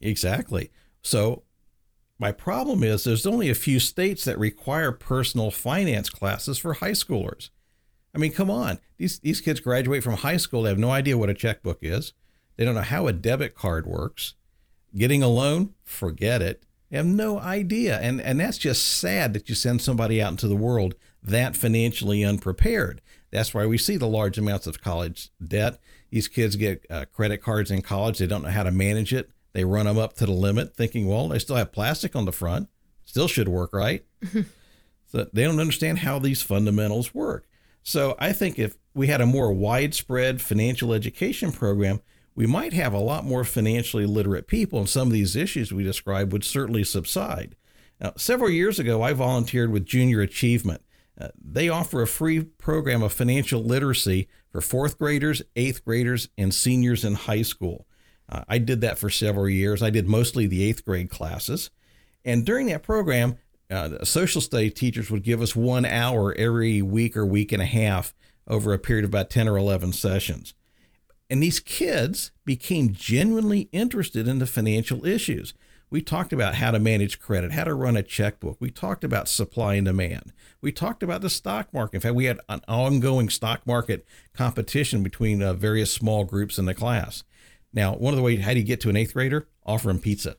Exactly. 0.00 0.70
So, 1.02 1.42
my 2.18 2.32
problem 2.32 2.84
is 2.84 3.02
there's 3.04 3.26
only 3.26 3.50
a 3.50 3.54
few 3.54 3.80
states 3.80 4.24
that 4.24 4.38
require 4.38 4.92
personal 4.92 5.50
finance 5.50 6.08
classes 6.08 6.56
for 6.56 6.74
high 6.74 6.92
schoolers. 6.92 7.50
I 8.14 8.18
mean, 8.18 8.32
come 8.32 8.50
on. 8.50 8.78
These, 8.96 9.18
these 9.20 9.40
kids 9.40 9.60
graduate 9.60 10.04
from 10.04 10.18
high 10.18 10.36
school, 10.36 10.62
they 10.62 10.68
have 10.68 10.78
no 10.78 10.90
idea 10.90 11.18
what 11.18 11.30
a 11.30 11.34
checkbook 11.34 11.78
is, 11.82 12.12
they 12.56 12.64
don't 12.64 12.74
know 12.74 12.82
how 12.82 13.06
a 13.06 13.12
debit 13.12 13.54
card 13.54 13.86
works. 13.86 14.34
Getting 14.94 15.22
a 15.22 15.28
loan, 15.28 15.74
forget 15.82 16.42
it. 16.42 16.64
They 16.90 16.98
have 16.98 17.06
no 17.06 17.40
idea. 17.40 17.98
And, 17.98 18.20
and 18.20 18.38
that's 18.38 18.58
just 18.58 18.86
sad 18.86 19.32
that 19.32 19.48
you 19.48 19.54
send 19.54 19.80
somebody 19.80 20.20
out 20.20 20.32
into 20.32 20.46
the 20.46 20.54
world 20.54 20.94
that 21.22 21.56
financially 21.56 22.22
unprepared. 22.22 23.00
That's 23.32 23.54
why 23.54 23.66
we 23.66 23.78
see 23.78 23.96
the 23.96 24.06
large 24.06 24.38
amounts 24.38 24.66
of 24.66 24.82
college 24.82 25.30
debt. 25.42 25.78
These 26.10 26.28
kids 26.28 26.56
get 26.56 26.86
uh, 26.90 27.06
credit 27.12 27.38
cards 27.38 27.70
in 27.70 27.82
college. 27.82 28.18
They 28.18 28.26
don't 28.26 28.42
know 28.42 28.50
how 28.50 28.62
to 28.62 28.70
manage 28.70 29.14
it. 29.14 29.30
They 29.54 29.64
run 29.64 29.86
them 29.86 29.98
up 29.98 30.14
to 30.14 30.26
the 30.26 30.32
limit, 30.32 30.76
thinking, 30.76 31.08
well, 31.08 31.28
they 31.28 31.38
still 31.38 31.56
have 31.56 31.72
plastic 31.72 32.14
on 32.14 32.26
the 32.26 32.32
front. 32.32 32.68
Still 33.04 33.28
should 33.28 33.48
work, 33.48 33.72
right? 33.72 34.04
so 35.06 35.26
they 35.32 35.44
don't 35.44 35.60
understand 35.60 36.00
how 36.00 36.18
these 36.18 36.42
fundamentals 36.42 37.14
work. 37.14 37.46
So 37.82 38.14
I 38.18 38.32
think 38.32 38.58
if 38.58 38.76
we 38.94 39.08
had 39.08 39.20
a 39.20 39.26
more 39.26 39.52
widespread 39.52 40.40
financial 40.40 40.92
education 40.92 41.52
program, 41.52 42.00
we 42.34 42.46
might 42.46 42.72
have 42.72 42.92
a 42.92 42.98
lot 42.98 43.24
more 43.24 43.44
financially 43.44 44.06
literate 44.06 44.46
people, 44.46 44.78
and 44.78 44.88
some 44.88 45.08
of 45.08 45.12
these 45.12 45.36
issues 45.36 45.72
we 45.72 45.84
described 45.84 46.32
would 46.32 46.44
certainly 46.44 46.84
subside. 46.84 47.56
Now, 48.00 48.12
several 48.16 48.50
years 48.50 48.78
ago, 48.78 49.02
I 49.02 49.12
volunteered 49.12 49.70
with 49.70 49.86
Junior 49.86 50.20
Achievement. 50.22 50.82
Uh, 51.20 51.28
they 51.38 51.68
offer 51.68 52.02
a 52.02 52.06
free 52.06 52.42
program 52.42 53.02
of 53.02 53.12
financial 53.12 53.62
literacy 53.62 54.28
for 54.50 54.60
fourth 54.60 54.98
graders, 54.98 55.42
eighth 55.56 55.84
graders, 55.84 56.28
and 56.38 56.54
seniors 56.54 57.04
in 57.04 57.14
high 57.14 57.42
school. 57.42 57.86
Uh, 58.28 58.44
I 58.48 58.58
did 58.58 58.80
that 58.80 58.98
for 58.98 59.10
several 59.10 59.48
years. 59.48 59.82
I 59.82 59.90
did 59.90 60.08
mostly 60.08 60.46
the 60.46 60.64
eighth 60.64 60.84
grade 60.84 61.10
classes. 61.10 61.70
And 62.24 62.46
during 62.46 62.66
that 62.68 62.82
program, 62.82 63.36
uh, 63.70 64.04
social 64.04 64.40
study 64.40 64.70
teachers 64.70 65.10
would 65.10 65.22
give 65.22 65.40
us 65.42 65.56
one 65.56 65.84
hour 65.84 66.34
every 66.34 66.82
week 66.82 67.16
or 67.16 67.26
week 67.26 67.52
and 67.52 67.62
a 67.62 67.66
half 67.66 68.14
over 68.46 68.72
a 68.72 68.78
period 68.78 69.04
of 69.04 69.10
about 69.10 69.30
10 69.30 69.48
or 69.48 69.56
11 69.56 69.92
sessions. 69.92 70.54
And 71.30 71.42
these 71.42 71.60
kids 71.60 72.30
became 72.44 72.92
genuinely 72.92 73.68
interested 73.72 74.28
in 74.28 74.38
the 74.38 74.46
financial 74.46 75.06
issues. 75.06 75.54
We 75.92 76.00
talked 76.00 76.32
about 76.32 76.54
how 76.54 76.70
to 76.70 76.78
manage 76.78 77.20
credit, 77.20 77.52
how 77.52 77.64
to 77.64 77.74
run 77.74 77.98
a 77.98 78.02
checkbook. 78.02 78.56
We 78.60 78.70
talked 78.70 79.04
about 79.04 79.28
supply 79.28 79.74
and 79.74 79.84
demand. 79.84 80.32
We 80.62 80.72
talked 80.72 81.02
about 81.02 81.20
the 81.20 81.28
stock 81.28 81.72
market. 81.74 81.96
In 81.96 82.00
fact, 82.00 82.14
we 82.14 82.24
had 82.24 82.40
an 82.48 82.62
ongoing 82.66 83.28
stock 83.28 83.66
market 83.66 84.06
competition 84.32 85.02
between 85.02 85.42
uh, 85.42 85.52
various 85.52 85.92
small 85.92 86.24
groups 86.24 86.58
in 86.58 86.64
the 86.64 86.72
class. 86.72 87.24
Now, 87.74 87.94
one 87.94 88.14
of 88.14 88.16
the 88.16 88.22
ways, 88.22 88.40
how 88.40 88.54
do 88.54 88.58
you 88.60 88.64
get 88.64 88.80
to 88.80 88.88
an 88.88 88.96
eighth 88.96 89.12
grader? 89.12 89.48
Offer 89.66 89.88
them 89.88 89.98
pizza. 89.98 90.36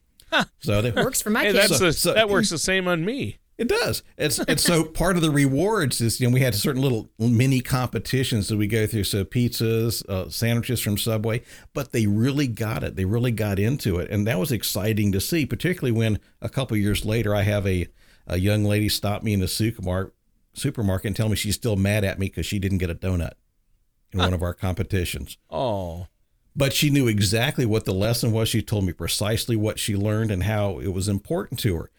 So 0.59 0.81
that 0.81 0.95
works 0.95 1.21
for 1.21 1.29
my 1.29 1.43
Hey, 1.43 1.51
kids. 1.51 1.69
that's 1.69 1.77
So- 1.77 1.85
the, 1.85 1.93
so- 1.93 2.13
that 2.15 2.29
works 2.29 2.49
the 2.49 2.57
same 2.57 2.87
on 2.87 3.05
me. 3.05 3.37
It 3.57 3.67
does. 3.67 4.01
It's 4.17 4.39
and 4.39 4.59
so 4.59 4.83
part 5.01 5.15
of 5.15 5.21
the 5.21 5.29
rewards 5.29 6.01
is 6.01 6.19
you 6.19 6.27
know 6.27 6.33
we 6.33 6.39
had 6.39 6.55
certain 6.55 6.81
little 6.81 7.09
mini 7.19 7.61
competitions 7.61 8.47
that 8.47 8.57
we 8.57 8.67
go 8.67 8.87
through. 8.87 9.03
So 9.03 9.23
pizzas, 9.23 10.07
uh, 10.09 10.29
sandwiches 10.29 10.81
from 10.81 10.97
Subway, 10.97 11.43
but 11.73 11.91
they 11.91 12.07
really 12.07 12.47
got 12.47 12.83
it. 12.83 12.95
They 12.95 13.05
really 13.05 13.31
got 13.31 13.59
into 13.59 13.99
it, 13.99 14.09
and 14.09 14.25
that 14.27 14.39
was 14.39 14.51
exciting 14.51 15.11
to 15.11 15.21
see. 15.21 15.45
Particularly 15.45 15.91
when 15.91 16.19
a 16.41 16.49
couple 16.49 16.75
years 16.77 17.05
later, 17.05 17.35
I 17.35 17.43
have 17.43 17.67
a 17.67 17.87
a 18.25 18.39
young 18.39 18.63
lady 18.63 18.89
stop 18.89 19.21
me 19.21 19.33
in 19.33 19.39
the 19.39 19.47
supermarket 19.47 20.13
supermarket 20.53 21.07
and 21.07 21.15
tell 21.15 21.29
me 21.29 21.35
she's 21.35 21.55
still 21.55 21.75
mad 21.75 22.03
at 22.03 22.19
me 22.19 22.27
because 22.27 22.45
she 22.45 22.59
didn't 22.59 22.77
get 22.77 22.89
a 22.89 22.95
donut 22.95 23.33
in 24.11 24.19
one 24.19 24.33
of 24.33 24.43
our 24.43 24.53
competitions. 24.53 25.37
Oh, 25.49 26.07
But 26.55 26.73
she 26.73 26.91
knew 26.91 27.07
exactly 27.07 27.65
what 27.65 27.85
the 27.85 27.93
lesson 27.93 28.31
was. 28.31 28.49
She 28.49 28.61
told 28.61 28.85
me 28.85 28.93
precisely 28.93 29.55
what 29.55 29.79
she 29.79 29.95
learned 29.95 30.29
and 30.29 30.43
how 30.43 30.79
it 30.79 30.89
was 30.89 31.07
important 31.07 31.59
to 31.61 31.75
her. 31.75 31.91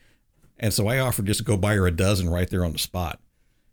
And 0.58 0.72
so 0.72 0.86
I 0.86 0.98
offered 0.98 1.26
just 1.26 1.38
to 1.38 1.44
go 1.44 1.56
buy 1.56 1.74
her 1.74 1.86
a 1.86 1.90
dozen 1.90 2.30
right 2.30 2.48
there 2.48 2.64
on 2.64 2.72
the 2.72 2.78
spot 2.78 3.20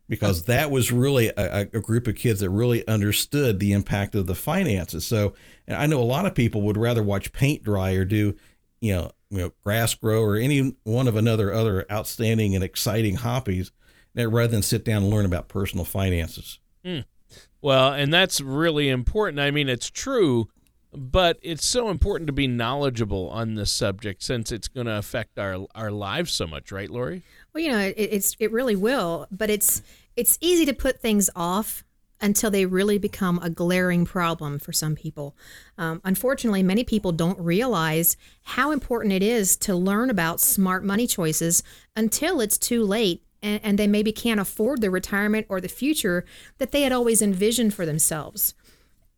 because 0.10 0.44
that 0.44 0.70
was 0.70 0.92
really 0.92 1.30
a, 1.30 1.62
a 1.62 1.80
group 1.80 2.06
of 2.08 2.16
kids 2.16 2.42
that 2.42 2.50
really 2.50 2.86
understood 2.88 3.60
the 3.60 3.72
impact 3.72 4.14
of 4.14 4.28
the 4.28 4.36
finances. 4.36 5.06
So 5.06 5.34
and 5.68 5.78
I 5.78 5.86
know 5.86 6.02
a 6.02 6.04
lot 6.04 6.26
of 6.26 6.36
people 6.36 6.64
would 6.64 6.78
rather 6.78 7.02
watch 7.02 7.32
paint 7.32 7.64
dry 7.64 7.94
or 7.94 8.04
do, 8.04 8.36
you 8.82 8.94
know, 8.94 9.12
you 9.30 9.38
know, 9.38 9.54
grass 9.64 9.94
grow 9.94 10.22
or 10.22 10.36
any 10.36 10.76
one 10.84 11.08
of 11.08 11.16
another 11.16 11.54
other 11.54 11.86
outstanding 11.90 12.56
and 12.56 12.64
exciting 12.64 13.16
hobbies 13.16 13.72
rather 14.14 14.48
than 14.48 14.62
sit 14.62 14.84
down 14.84 15.04
and 15.04 15.12
learn 15.12 15.26
about 15.26 15.48
personal 15.48 15.86
finances. 15.86 16.60
Hmm. 16.84 17.00
Well, 17.62 17.94
and 17.94 18.14
that's 18.14 18.42
really 18.42 18.90
important. 18.90 19.40
I 19.40 19.52
mean, 19.52 19.70
it's 19.70 19.90
true, 19.90 20.50
but 20.94 21.40
it's 21.42 21.66
so 21.66 21.90
important 21.90 22.28
to 22.28 22.34
be 22.34 22.48
knowledgeable 22.48 23.30
on 23.30 23.56
this 23.56 23.72
subject 23.72 24.22
since 24.24 24.52
it's 24.52 24.68
going 24.68 24.88
to 24.88 24.98
affect 24.98 25.40
our 25.40 25.66
our 25.76 25.92
lives 25.92 26.32
so 26.32 26.48
much, 26.48 26.72
right, 26.72 26.90
Lori? 26.90 27.24
Well, 27.54 27.64
you 27.64 27.72
know, 27.72 27.80
it, 27.80 27.96
it's 27.98 28.36
it 28.40 28.52
really 28.52 28.76
will, 28.76 29.28
but 29.32 29.50
it's 29.50 29.82
it's 30.16 30.38
easy 30.42 30.66
to 30.66 30.74
put 30.74 31.02
things 31.02 31.30
off 31.36 31.84
until 32.22 32.52
they 32.52 32.66
really 32.66 32.98
become 32.98 33.40
a 33.42 33.50
glaring 33.50 34.06
problem 34.06 34.60
for 34.60 34.72
some 34.72 34.96
people. 34.96 35.36
Um, 35.78 36.02
unfortunately, 36.04 36.62
many 36.62 36.84
people 36.84 37.12
don't 37.12 37.40
realize 37.40 38.16
how 38.44 38.72
important 38.72 39.14
it 39.14 39.24
is 39.24 39.58
to 39.58 39.76
learn 39.76 40.10
about 40.10 40.40
smart 40.40 40.84
money 40.84 41.08
choices 41.08 41.64
until 41.96 42.40
it's 42.40 42.58
too 42.58 42.84
late, 42.84 43.24
and, 43.42 43.60
and 43.64 43.80
they 43.80 43.88
maybe 43.88 44.12
can't 44.12 44.40
afford 44.40 44.82
the 44.82 44.92
retirement 44.92 45.48
or 45.50 45.60
the 45.60 45.68
future 45.68 46.24
that 46.60 46.72
they 46.72 46.84
had 46.84 46.92
always 46.92 47.22
envisioned 47.22 47.74
for 47.74 47.86
themselves. 47.86 48.54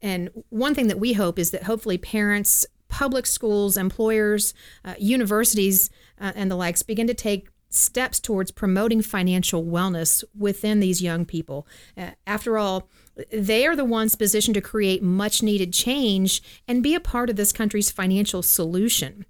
And 0.03 0.29
one 0.49 0.75
thing 0.75 0.87
that 0.87 0.99
we 0.99 1.13
hope 1.13 1.39
is 1.39 1.51
that 1.51 1.63
hopefully 1.63 1.97
parents, 1.97 2.65
public 2.89 3.25
schools, 3.25 3.77
employers, 3.77 4.53
uh, 4.83 4.95
universities, 4.99 5.89
uh, 6.19 6.33
and 6.35 6.51
the 6.51 6.55
likes 6.55 6.83
begin 6.83 7.07
to 7.07 7.13
take 7.13 7.47
steps 7.69 8.19
towards 8.19 8.51
promoting 8.51 9.01
financial 9.01 9.63
wellness 9.63 10.23
within 10.37 10.81
these 10.81 11.01
young 11.01 11.25
people. 11.25 11.65
Uh, 11.97 12.11
after 12.27 12.57
all, 12.57 12.89
they 13.31 13.65
are 13.65 13.75
the 13.75 13.85
ones 13.85 14.15
positioned 14.15 14.55
to 14.55 14.61
create 14.61 15.01
much 15.01 15.41
needed 15.41 15.73
change 15.73 16.43
and 16.67 16.83
be 16.83 16.93
a 16.93 16.99
part 16.99 17.29
of 17.29 17.37
this 17.37 17.53
country's 17.53 17.89
financial 17.89 18.43
solution. 18.43 19.25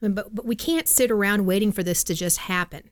But, 0.00 0.34
but 0.34 0.44
we 0.44 0.54
can't 0.54 0.86
sit 0.86 1.10
around 1.10 1.46
waiting 1.46 1.72
for 1.72 1.82
this 1.82 2.04
to 2.04 2.14
just 2.14 2.38
happen. 2.38 2.90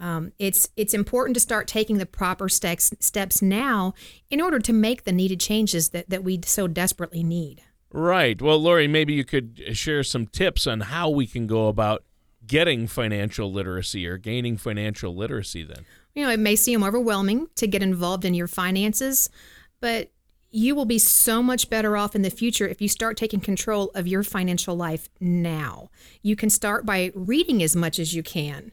Um, 0.00 0.32
it's 0.38 0.68
it's 0.76 0.94
important 0.94 1.34
to 1.34 1.40
start 1.40 1.68
taking 1.68 1.98
the 1.98 2.06
proper 2.06 2.48
steps 2.48 2.92
steps 3.00 3.40
now 3.40 3.94
in 4.30 4.40
order 4.40 4.58
to 4.58 4.72
make 4.72 5.04
the 5.04 5.12
needed 5.12 5.40
changes 5.40 5.90
that, 5.90 6.10
that 6.10 6.24
we 6.24 6.40
so 6.44 6.66
desperately 6.66 7.22
need. 7.22 7.62
Right. 7.90 8.42
Well, 8.42 8.58
Lori, 8.58 8.88
maybe 8.88 9.12
you 9.12 9.24
could 9.24 9.62
share 9.72 10.02
some 10.02 10.26
tips 10.26 10.66
on 10.66 10.80
how 10.80 11.08
we 11.10 11.28
can 11.28 11.46
go 11.46 11.68
about 11.68 12.04
getting 12.44 12.86
financial 12.86 13.52
literacy 13.52 14.06
or 14.06 14.18
gaining 14.18 14.56
financial 14.56 15.14
literacy 15.14 15.62
then. 15.62 15.84
You 16.14 16.24
know, 16.24 16.30
it 16.30 16.40
may 16.40 16.56
seem 16.56 16.82
overwhelming 16.82 17.48
to 17.54 17.66
get 17.66 17.82
involved 17.82 18.24
in 18.24 18.34
your 18.34 18.48
finances, 18.48 19.30
but 19.80 20.10
you 20.50 20.74
will 20.74 20.84
be 20.84 20.98
so 20.98 21.42
much 21.42 21.68
better 21.68 21.96
off 21.96 22.14
in 22.14 22.22
the 22.22 22.30
future 22.30 22.68
if 22.68 22.80
you 22.80 22.88
start 22.88 23.16
taking 23.16 23.40
control 23.40 23.90
of 23.94 24.06
your 24.06 24.22
financial 24.22 24.76
life 24.76 25.08
now. 25.20 25.90
You 26.22 26.36
can 26.36 26.48
start 26.50 26.86
by 26.86 27.10
reading 27.14 27.62
as 27.62 27.74
much 27.74 27.98
as 27.98 28.14
you 28.14 28.22
can. 28.22 28.72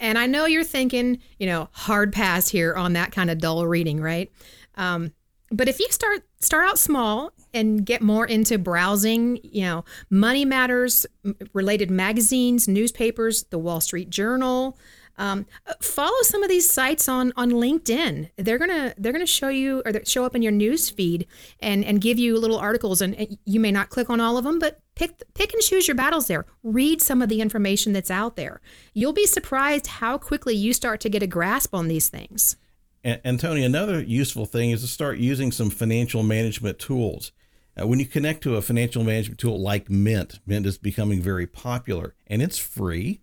And 0.00 0.18
I 0.18 0.26
know 0.26 0.46
you're 0.46 0.64
thinking, 0.64 1.18
you 1.38 1.46
know, 1.46 1.68
hard 1.72 2.12
pass 2.12 2.48
here 2.48 2.74
on 2.74 2.94
that 2.94 3.12
kind 3.12 3.30
of 3.30 3.38
dull 3.38 3.66
reading, 3.66 4.00
right? 4.00 4.30
Um, 4.76 5.12
but 5.50 5.68
if 5.68 5.78
you 5.78 5.86
start 5.90 6.22
start 6.40 6.66
out 6.68 6.78
small 6.78 7.32
and 7.52 7.84
get 7.84 8.02
more 8.02 8.26
into 8.26 8.58
browsing, 8.58 9.38
you 9.42 9.62
know, 9.62 9.84
Money 10.10 10.44
Matters 10.44 11.06
related 11.52 11.90
magazines, 11.90 12.66
newspapers, 12.66 13.44
the 13.44 13.58
Wall 13.58 13.80
Street 13.80 14.10
Journal, 14.10 14.78
um, 15.16 15.46
follow 15.80 16.20
some 16.22 16.42
of 16.42 16.48
these 16.48 16.68
sites 16.68 17.08
on 17.08 17.32
on 17.36 17.50
LinkedIn. 17.50 18.30
They're 18.36 18.58
gonna 18.58 18.94
they're 18.98 19.12
gonna 19.12 19.26
show 19.26 19.48
you 19.48 19.82
or 19.84 19.92
show 20.04 20.24
up 20.24 20.34
in 20.34 20.42
your 20.42 20.52
news 20.52 20.90
feed 20.90 21.26
and 21.60 21.84
and 21.84 22.00
give 22.00 22.18
you 22.18 22.38
little 22.38 22.58
articles. 22.58 23.00
And 23.00 23.14
and 23.14 23.38
you 23.44 23.60
may 23.60 23.72
not 23.72 23.90
click 23.90 24.10
on 24.10 24.20
all 24.20 24.36
of 24.36 24.44
them, 24.44 24.58
but 24.58 24.80
pick 24.94 25.22
pick 25.34 25.52
and 25.52 25.62
choose 25.62 25.86
your 25.88 25.94
battles 25.94 26.26
there. 26.26 26.46
Read 26.62 27.00
some 27.00 27.22
of 27.22 27.28
the 27.28 27.40
information 27.40 27.92
that's 27.92 28.10
out 28.10 28.36
there. 28.36 28.60
You'll 28.92 29.12
be 29.12 29.26
surprised 29.26 29.86
how 29.86 30.18
quickly 30.18 30.54
you 30.54 30.72
start 30.72 31.00
to 31.00 31.08
get 31.08 31.22
a 31.22 31.26
grasp 31.26 31.74
on 31.74 31.88
these 31.88 32.08
things. 32.08 32.56
And, 33.04 33.20
and 33.22 33.40
Tony, 33.40 33.64
another 33.64 34.02
useful 34.02 34.46
thing 34.46 34.70
is 34.70 34.80
to 34.80 34.88
start 34.88 35.18
using 35.18 35.52
some 35.52 35.70
financial 35.70 36.22
management 36.22 36.78
tools. 36.78 37.32
Uh, 37.80 37.86
when 37.86 37.98
you 37.98 38.06
connect 38.06 38.42
to 38.42 38.56
a 38.56 38.62
financial 38.62 39.02
management 39.04 39.38
tool 39.38 39.60
like 39.60 39.90
Mint, 39.90 40.40
Mint 40.46 40.64
is 40.64 40.78
becoming 40.78 41.20
very 41.20 41.46
popular 41.46 42.14
and 42.26 42.40
it's 42.40 42.58
free, 42.58 43.20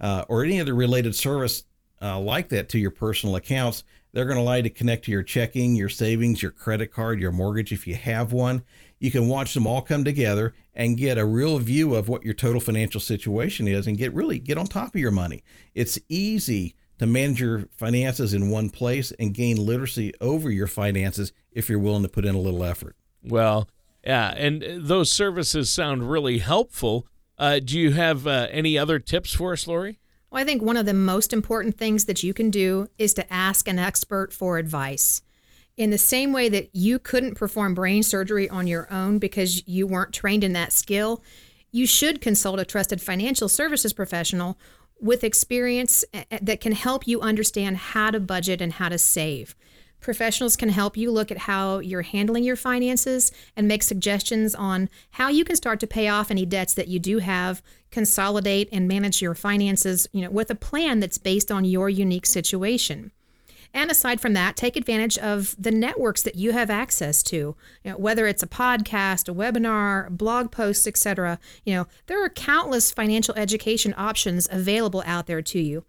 uh, 0.00 0.24
or 0.28 0.44
any 0.44 0.60
other 0.60 0.74
related 0.74 1.14
service 1.14 1.64
uh, 2.02 2.18
like 2.18 2.48
that 2.50 2.68
to 2.70 2.78
your 2.78 2.90
personal 2.90 3.36
accounts, 3.36 3.84
they're 4.12 4.24
going 4.24 4.36
to 4.36 4.42
allow 4.42 4.54
you 4.54 4.62
to 4.62 4.70
connect 4.70 5.04
to 5.06 5.10
your 5.10 5.22
checking, 5.22 5.74
your 5.74 5.88
savings, 5.88 6.40
your 6.40 6.52
credit 6.52 6.92
card, 6.92 7.20
your 7.20 7.32
mortgage 7.32 7.72
if 7.72 7.86
you 7.86 7.94
have 7.96 8.32
one. 8.32 8.62
You 9.00 9.10
can 9.10 9.28
watch 9.28 9.54
them 9.54 9.66
all 9.66 9.82
come 9.82 10.04
together 10.04 10.54
and 10.74 10.96
get 10.96 11.18
a 11.18 11.24
real 11.24 11.58
view 11.58 11.94
of 11.94 12.08
what 12.08 12.24
your 12.24 12.34
total 12.34 12.60
financial 12.60 13.00
situation 13.00 13.66
is 13.66 13.86
and 13.86 13.98
get 13.98 14.14
really 14.14 14.38
get 14.38 14.56
on 14.56 14.66
top 14.66 14.94
of 14.94 15.00
your 15.00 15.10
money. 15.10 15.42
It's 15.74 15.98
easy 16.08 16.76
to 16.98 17.06
manage 17.06 17.40
your 17.40 17.64
finances 17.76 18.34
in 18.34 18.50
one 18.50 18.70
place 18.70 19.12
and 19.18 19.34
gain 19.34 19.56
literacy 19.56 20.12
over 20.20 20.50
your 20.50 20.68
finances 20.68 21.32
if 21.50 21.68
you're 21.68 21.78
willing 21.78 22.02
to 22.02 22.08
put 22.08 22.24
in 22.24 22.34
a 22.34 22.40
little 22.40 22.62
effort. 22.62 22.96
Well, 23.22 23.68
yeah, 24.04 24.32
and 24.36 24.62
uh, 24.62 24.76
those 24.78 25.10
services 25.10 25.70
sound 25.70 26.10
really 26.10 26.38
helpful. 26.38 27.06
Uh, 27.38 27.58
do 27.58 27.78
you 27.78 27.92
have 27.92 28.26
uh, 28.26 28.48
any 28.50 28.78
other 28.78 28.98
tips 28.98 29.34
for 29.34 29.52
us, 29.52 29.66
Lori? 29.66 29.98
Well, 30.30 30.42
I 30.42 30.44
think 30.44 30.62
one 30.62 30.76
of 30.76 30.86
the 30.86 30.94
most 30.94 31.32
important 31.32 31.78
things 31.78 32.06
that 32.06 32.22
you 32.22 32.34
can 32.34 32.50
do 32.50 32.88
is 32.98 33.14
to 33.14 33.32
ask 33.32 33.68
an 33.68 33.78
expert 33.78 34.32
for 34.32 34.58
advice. 34.58 35.22
In 35.76 35.90
the 35.90 35.98
same 35.98 36.32
way 36.32 36.48
that 36.48 36.70
you 36.72 36.98
couldn't 36.98 37.34
perform 37.34 37.74
brain 37.74 38.02
surgery 38.02 38.48
on 38.48 38.66
your 38.66 38.92
own 38.92 39.18
because 39.18 39.66
you 39.66 39.86
weren't 39.86 40.12
trained 40.12 40.44
in 40.44 40.52
that 40.52 40.72
skill, 40.72 41.22
you 41.72 41.86
should 41.86 42.20
consult 42.20 42.60
a 42.60 42.64
trusted 42.64 43.00
financial 43.00 43.48
services 43.48 43.92
professional 43.92 44.56
with 45.00 45.24
experience 45.24 46.04
eh, 46.14 46.24
that 46.40 46.60
can 46.60 46.72
help 46.72 47.08
you 47.08 47.20
understand 47.20 47.76
how 47.76 48.10
to 48.10 48.20
budget 48.20 48.60
and 48.60 48.74
how 48.74 48.88
to 48.88 48.98
save. 48.98 49.56
Professionals 50.04 50.54
can 50.54 50.68
help 50.68 50.98
you 50.98 51.10
look 51.10 51.30
at 51.30 51.38
how 51.38 51.78
you're 51.78 52.02
handling 52.02 52.44
your 52.44 52.56
finances 52.56 53.32
and 53.56 53.66
make 53.66 53.82
suggestions 53.82 54.54
on 54.54 54.90
how 55.12 55.30
you 55.30 55.46
can 55.46 55.56
start 55.56 55.80
to 55.80 55.86
pay 55.86 56.08
off 56.08 56.30
any 56.30 56.44
debts 56.44 56.74
that 56.74 56.88
you 56.88 56.98
do 56.98 57.20
have, 57.20 57.62
consolidate 57.90 58.68
and 58.70 58.86
manage 58.86 59.22
your 59.22 59.34
finances, 59.34 60.06
you 60.12 60.20
know, 60.20 60.30
with 60.30 60.50
a 60.50 60.54
plan 60.54 61.00
that's 61.00 61.16
based 61.16 61.50
on 61.50 61.64
your 61.64 61.88
unique 61.88 62.26
situation. 62.26 63.12
And 63.72 63.90
aside 63.90 64.20
from 64.20 64.34
that, 64.34 64.56
take 64.56 64.76
advantage 64.76 65.16
of 65.16 65.56
the 65.58 65.70
networks 65.70 66.22
that 66.24 66.36
you 66.36 66.52
have 66.52 66.68
access 66.68 67.22
to. 67.22 67.56
You 67.82 67.92
know, 67.92 67.96
whether 67.96 68.26
it's 68.26 68.42
a 68.42 68.46
podcast, 68.46 69.26
a 69.26 69.34
webinar, 69.34 70.10
blog 70.10 70.52
posts, 70.52 70.86
etc. 70.86 71.38
You 71.64 71.76
know, 71.76 71.86
there 72.08 72.22
are 72.22 72.28
countless 72.28 72.92
financial 72.92 73.34
education 73.36 73.94
options 73.96 74.48
available 74.52 75.02
out 75.06 75.26
there 75.26 75.40
to 75.40 75.58
you. 75.58 75.86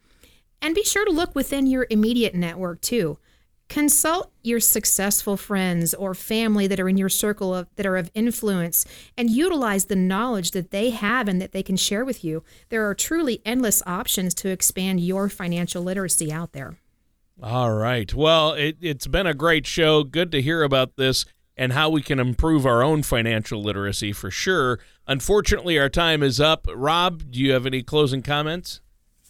And 0.62 0.74
be 0.74 0.86
sure 0.86 1.04
to 1.04 1.12
look 1.12 1.36
within 1.36 1.68
your 1.68 1.86
immediate 1.90 2.34
network 2.34 2.80
too. 2.80 3.18
Consult 3.68 4.32
your 4.44 4.60
successful 4.60 5.38
friends 5.38 5.94
or 5.94 6.14
family 6.14 6.68
that 6.68 6.80
are 6.80 6.88
in 6.88 6.98
your 6.98 7.10
circle 7.10 7.54
of, 7.54 7.68
that 7.76 7.86
are 7.86 7.98
of 7.98 8.12
influence 8.14 8.86
and 9.18 9.30
utilize 9.30 9.86
the 9.86 9.96
knowledge 9.96 10.52
that 10.52 10.72
they 10.72 10.92
have 10.92 11.28
and 11.28 11.42
that 11.42 11.52
they 11.52 11.64
can 11.64 11.76
share 11.76 12.06
with 12.06 12.24
you. 12.24 12.44
There 12.70 12.88
are 12.88 12.94
truly 12.94 13.42
endless 13.44 13.82
options 13.86 14.34
to 14.36 14.50
expand 14.50 15.00
your 15.00 15.30
financial 15.30 15.82
literacy 15.82 16.32
out 16.32 16.54
there. 16.54 16.78
All 17.42 17.74
right. 17.74 18.14
Well, 18.14 18.54
it, 18.54 18.78
it's 18.80 19.08
been 19.08 19.28
a 19.28 19.34
great 19.34 19.66
show. 19.66 20.04
Good 20.04 20.32
to 20.32 20.42
hear 20.42 20.64
about 20.64 20.96
this 20.96 21.26
and 21.58 21.74
how 21.74 21.90
we 21.90 22.02
can 22.02 22.20
improve 22.20 22.66
our 22.66 22.84
own 22.84 23.04
financial 23.04 23.62
literacy 23.62 24.14
for 24.14 24.30
sure. 24.30 24.80
Unfortunately, 25.08 25.80
our 25.80 25.90
time 25.90 26.22
is 26.22 26.40
up. 26.40 26.68
Rob, 26.74 27.32
do 27.32 27.40
you 27.40 27.52
have 27.52 27.66
any 27.66 27.82
closing 27.82 28.22
comments? 28.22 28.82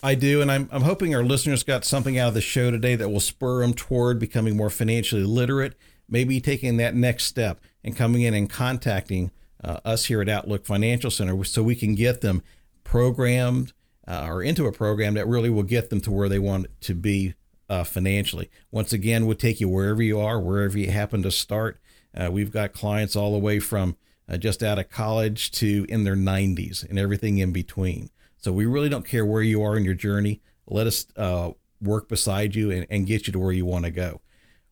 I 0.05 0.13
do, 0.13 0.39
and 0.39 0.51
I'm, 0.51 0.69
I'm 0.71 0.83
hoping 0.83 1.15
our 1.15 1.23
listeners 1.23 1.63
got 1.63 1.83
something 1.83 2.15
out 2.15 2.27
of 2.27 2.33
the 2.35 2.41
show 2.41 2.69
today 2.69 2.95
that 2.95 3.09
will 3.09 3.19
spur 3.19 3.61
them 3.61 3.73
toward 3.73 4.19
becoming 4.19 4.55
more 4.55 4.69
financially 4.69 5.23
literate, 5.23 5.73
maybe 6.07 6.39
taking 6.39 6.77
that 6.77 6.93
next 6.93 7.23
step 7.23 7.59
and 7.83 7.97
coming 7.97 8.21
in 8.21 8.35
and 8.35 8.47
contacting 8.47 9.31
uh, 9.63 9.79
us 9.83 10.05
here 10.05 10.21
at 10.21 10.29
Outlook 10.29 10.63
Financial 10.63 11.09
Center 11.09 11.43
so 11.43 11.63
we 11.63 11.73
can 11.73 11.95
get 11.95 12.21
them 12.21 12.43
programmed 12.83 13.73
uh, 14.07 14.27
or 14.27 14.43
into 14.43 14.67
a 14.67 14.71
program 14.71 15.15
that 15.15 15.27
really 15.27 15.49
will 15.49 15.63
get 15.63 15.89
them 15.89 16.01
to 16.01 16.11
where 16.11 16.29
they 16.29 16.37
want 16.37 16.67
to 16.81 16.93
be 16.93 17.33
uh, 17.67 17.83
financially. 17.83 18.51
Once 18.69 18.93
again, 18.93 19.25
we'll 19.25 19.35
take 19.35 19.59
you 19.59 19.67
wherever 19.67 20.03
you 20.03 20.19
are, 20.19 20.39
wherever 20.39 20.77
you 20.77 20.91
happen 20.91 21.23
to 21.23 21.31
start. 21.31 21.81
Uh, 22.15 22.29
we've 22.31 22.51
got 22.51 22.73
clients 22.73 23.15
all 23.15 23.31
the 23.31 23.39
way 23.39 23.57
from 23.57 23.97
uh, 24.29 24.37
just 24.37 24.61
out 24.61 24.77
of 24.77 24.87
college 24.87 25.49
to 25.49 25.87
in 25.89 26.03
their 26.03 26.15
90s 26.15 26.87
and 26.87 26.99
everything 26.99 27.39
in 27.39 27.51
between. 27.51 28.11
So 28.45 28.53
we 28.53 28.67
really 28.67 28.89
don't 28.89 29.07
care 29.07 29.25
where 29.25 29.41
you 29.41 29.63
are 29.63 29.75
in 29.75 29.83
your 29.83 29.95
journey. 29.95 30.39
Let 30.67 30.85
us 30.85 31.07
uh, 31.17 31.53
work 31.81 32.07
beside 32.07 32.53
you 32.53 32.69
and, 32.69 32.85
and 32.91 33.07
get 33.07 33.25
you 33.25 33.33
to 33.33 33.39
where 33.39 33.51
you 33.51 33.65
want 33.65 33.85
to 33.85 33.89
go. 33.89 34.21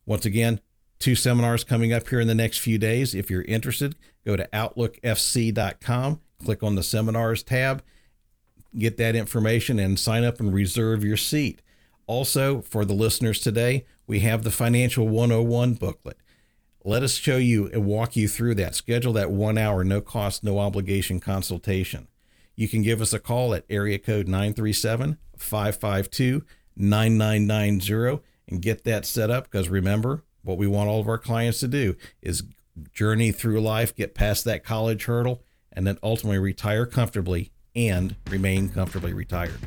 Once 0.06 0.24
again, 0.24 0.60
two 1.00 1.16
seminars 1.16 1.64
coming 1.64 1.92
up 1.92 2.08
here 2.08 2.20
in 2.20 2.28
the 2.28 2.36
next 2.36 2.58
few 2.58 2.78
days. 2.78 3.16
If 3.16 3.30
you're 3.30 3.42
interested, 3.42 3.96
go 4.24 4.36
to 4.36 4.48
outlookfc.com, 4.52 6.20
click 6.44 6.62
on 6.62 6.76
the 6.76 6.84
seminars 6.84 7.42
tab, 7.42 7.82
get 8.78 8.96
that 8.98 9.16
information, 9.16 9.80
and 9.80 9.98
sign 9.98 10.22
up 10.22 10.38
and 10.38 10.54
reserve 10.54 11.02
your 11.02 11.16
seat. 11.16 11.60
Also, 12.06 12.60
for 12.60 12.84
the 12.84 12.94
listeners 12.94 13.40
today, 13.40 13.84
we 14.06 14.20
have 14.20 14.44
the 14.44 14.52
Financial 14.52 15.08
101 15.08 15.74
booklet. 15.74 16.18
Let 16.84 17.02
us 17.02 17.14
show 17.14 17.38
you 17.38 17.66
and 17.72 17.84
walk 17.84 18.14
you 18.14 18.28
through 18.28 18.54
that. 18.54 18.76
Schedule 18.76 19.14
that 19.14 19.32
one 19.32 19.58
hour, 19.58 19.82
no 19.82 20.00
cost, 20.00 20.44
no 20.44 20.60
obligation 20.60 21.18
consultation 21.18 22.06
you 22.56 22.68
can 22.68 22.82
give 22.82 23.00
us 23.00 23.12
a 23.12 23.18
call 23.18 23.54
at 23.54 23.64
area 23.68 23.98
code 23.98 24.28
937 24.28 25.18
552 25.36 26.44
9990 26.76 28.22
and 28.48 28.62
get 28.62 28.84
that 28.84 29.06
set 29.06 29.30
up. 29.30 29.44
Because 29.44 29.68
remember, 29.68 30.22
what 30.42 30.58
we 30.58 30.66
want 30.66 30.88
all 30.88 31.00
of 31.00 31.08
our 31.08 31.18
clients 31.18 31.60
to 31.60 31.68
do 31.68 31.96
is 32.22 32.42
journey 32.92 33.32
through 33.32 33.60
life, 33.60 33.94
get 33.94 34.14
past 34.14 34.44
that 34.44 34.64
college 34.64 35.04
hurdle, 35.04 35.42
and 35.72 35.86
then 35.86 35.98
ultimately 36.02 36.38
retire 36.38 36.86
comfortably 36.86 37.50
and 37.74 38.16
remain 38.30 38.68
comfortably 38.68 39.12
retired. 39.12 39.58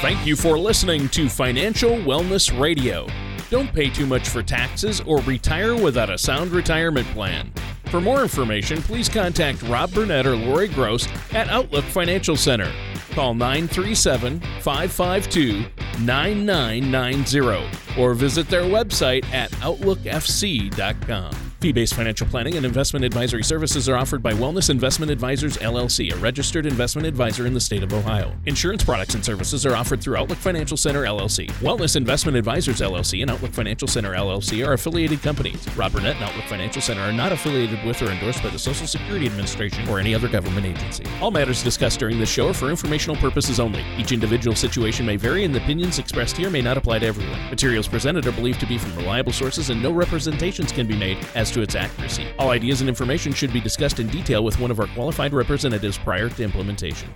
Thank 0.00 0.26
you 0.26 0.36
for 0.36 0.58
listening 0.58 1.08
to 1.10 1.28
Financial 1.28 1.90
Wellness 1.90 2.58
Radio. 2.58 3.06
Don't 3.50 3.72
pay 3.72 3.88
too 3.88 4.06
much 4.06 4.28
for 4.28 4.42
taxes 4.42 5.00
or 5.00 5.20
retire 5.22 5.74
without 5.74 6.10
a 6.10 6.18
sound 6.18 6.50
retirement 6.52 7.06
plan. 7.08 7.52
For 7.90 8.00
more 8.02 8.20
information, 8.22 8.82
please 8.82 9.08
contact 9.08 9.62
Rob 9.62 9.92
Burnett 9.92 10.26
or 10.26 10.36
Lori 10.36 10.68
Gross 10.68 11.08
at 11.32 11.48
Outlook 11.48 11.84
Financial 11.84 12.36
Center. 12.36 12.70
Call 13.12 13.32
937 13.34 14.40
552 14.60 15.64
9990 16.04 18.00
or 18.00 18.14
visit 18.14 18.48
their 18.48 18.64
website 18.64 19.24
at 19.32 19.50
OutlookFC.com. 19.52 21.47
Fee 21.60 21.72
based 21.72 21.94
financial 21.94 22.24
planning 22.28 22.54
and 22.54 22.64
investment 22.64 23.04
advisory 23.04 23.42
services 23.42 23.88
are 23.88 23.96
offered 23.96 24.22
by 24.22 24.32
Wellness 24.32 24.70
Investment 24.70 25.10
Advisors 25.10 25.56
LLC, 25.56 26.12
a 26.12 26.16
registered 26.18 26.66
investment 26.66 27.04
advisor 27.04 27.46
in 27.46 27.54
the 27.54 27.58
state 27.58 27.82
of 27.82 27.92
Ohio. 27.92 28.32
Insurance 28.46 28.84
products 28.84 29.16
and 29.16 29.24
services 29.24 29.66
are 29.66 29.74
offered 29.74 30.00
through 30.00 30.16
Outlook 30.16 30.38
Financial 30.38 30.76
Center 30.76 31.02
LLC. 31.02 31.50
Wellness 31.54 31.96
Investment 31.96 32.36
Advisors 32.36 32.80
LLC 32.80 33.22
and 33.22 33.30
Outlook 33.32 33.50
Financial 33.50 33.88
Center 33.88 34.12
LLC 34.12 34.64
are 34.64 34.74
affiliated 34.74 35.20
companies. 35.20 35.66
Rob 35.76 35.90
Burnett 35.90 36.14
and 36.14 36.26
Outlook 36.26 36.44
Financial 36.44 36.80
Center 36.80 37.00
are 37.00 37.12
not 37.12 37.32
affiliated 37.32 37.84
with 37.84 38.00
or 38.02 38.12
endorsed 38.12 38.40
by 38.40 38.50
the 38.50 38.58
Social 38.58 38.86
Security 38.86 39.26
Administration 39.26 39.88
or 39.88 39.98
any 39.98 40.14
other 40.14 40.28
government 40.28 40.64
agency. 40.64 41.02
All 41.20 41.32
matters 41.32 41.64
discussed 41.64 41.98
during 41.98 42.20
this 42.20 42.30
show 42.30 42.50
are 42.50 42.54
for 42.54 42.70
informational 42.70 43.16
purposes 43.16 43.58
only. 43.58 43.84
Each 43.96 44.12
individual 44.12 44.54
situation 44.54 45.04
may 45.04 45.16
vary, 45.16 45.42
and 45.42 45.52
the 45.52 45.60
opinions 45.60 45.98
expressed 45.98 46.36
here 46.36 46.50
may 46.50 46.62
not 46.62 46.78
apply 46.78 47.00
to 47.00 47.06
everyone. 47.06 47.50
Materials 47.50 47.88
presented 47.88 48.28
are 48.28 48.32
believed 48.32 48.60
to 48.60 48.66
be 48.66 48.78
from 48.78 48.94
reliable 48.94 49.32
sources, 49.32 49.70
and 49.70 49.82
no 49.82 49.90
representations 49.90 50.70
can 50.70 50.86
be 50.86 50.96
made 50.96 51.18
as 51.48 51.54
to 51.54 51.62
its 51.62 51.74
accuracy. 51.74 52.26
All 52.38 52.50
ideas 52.50 52.80
and 52.80 52.88
information 52.88 53.32
should 53.32 53.52
be 53.52 53.60
discussed 53.60 54.00
in 54.00 54.08
detail 54.08 54.44
with 54.44 54.58
one 54.60 54.70
of 54.70 54.80
our 54.80 54.86
qualified 54.88 55.32
representatives 55.32 55.98
prior 55.98 56.28
to 56.28 56.42
implementation. 56.42 57.08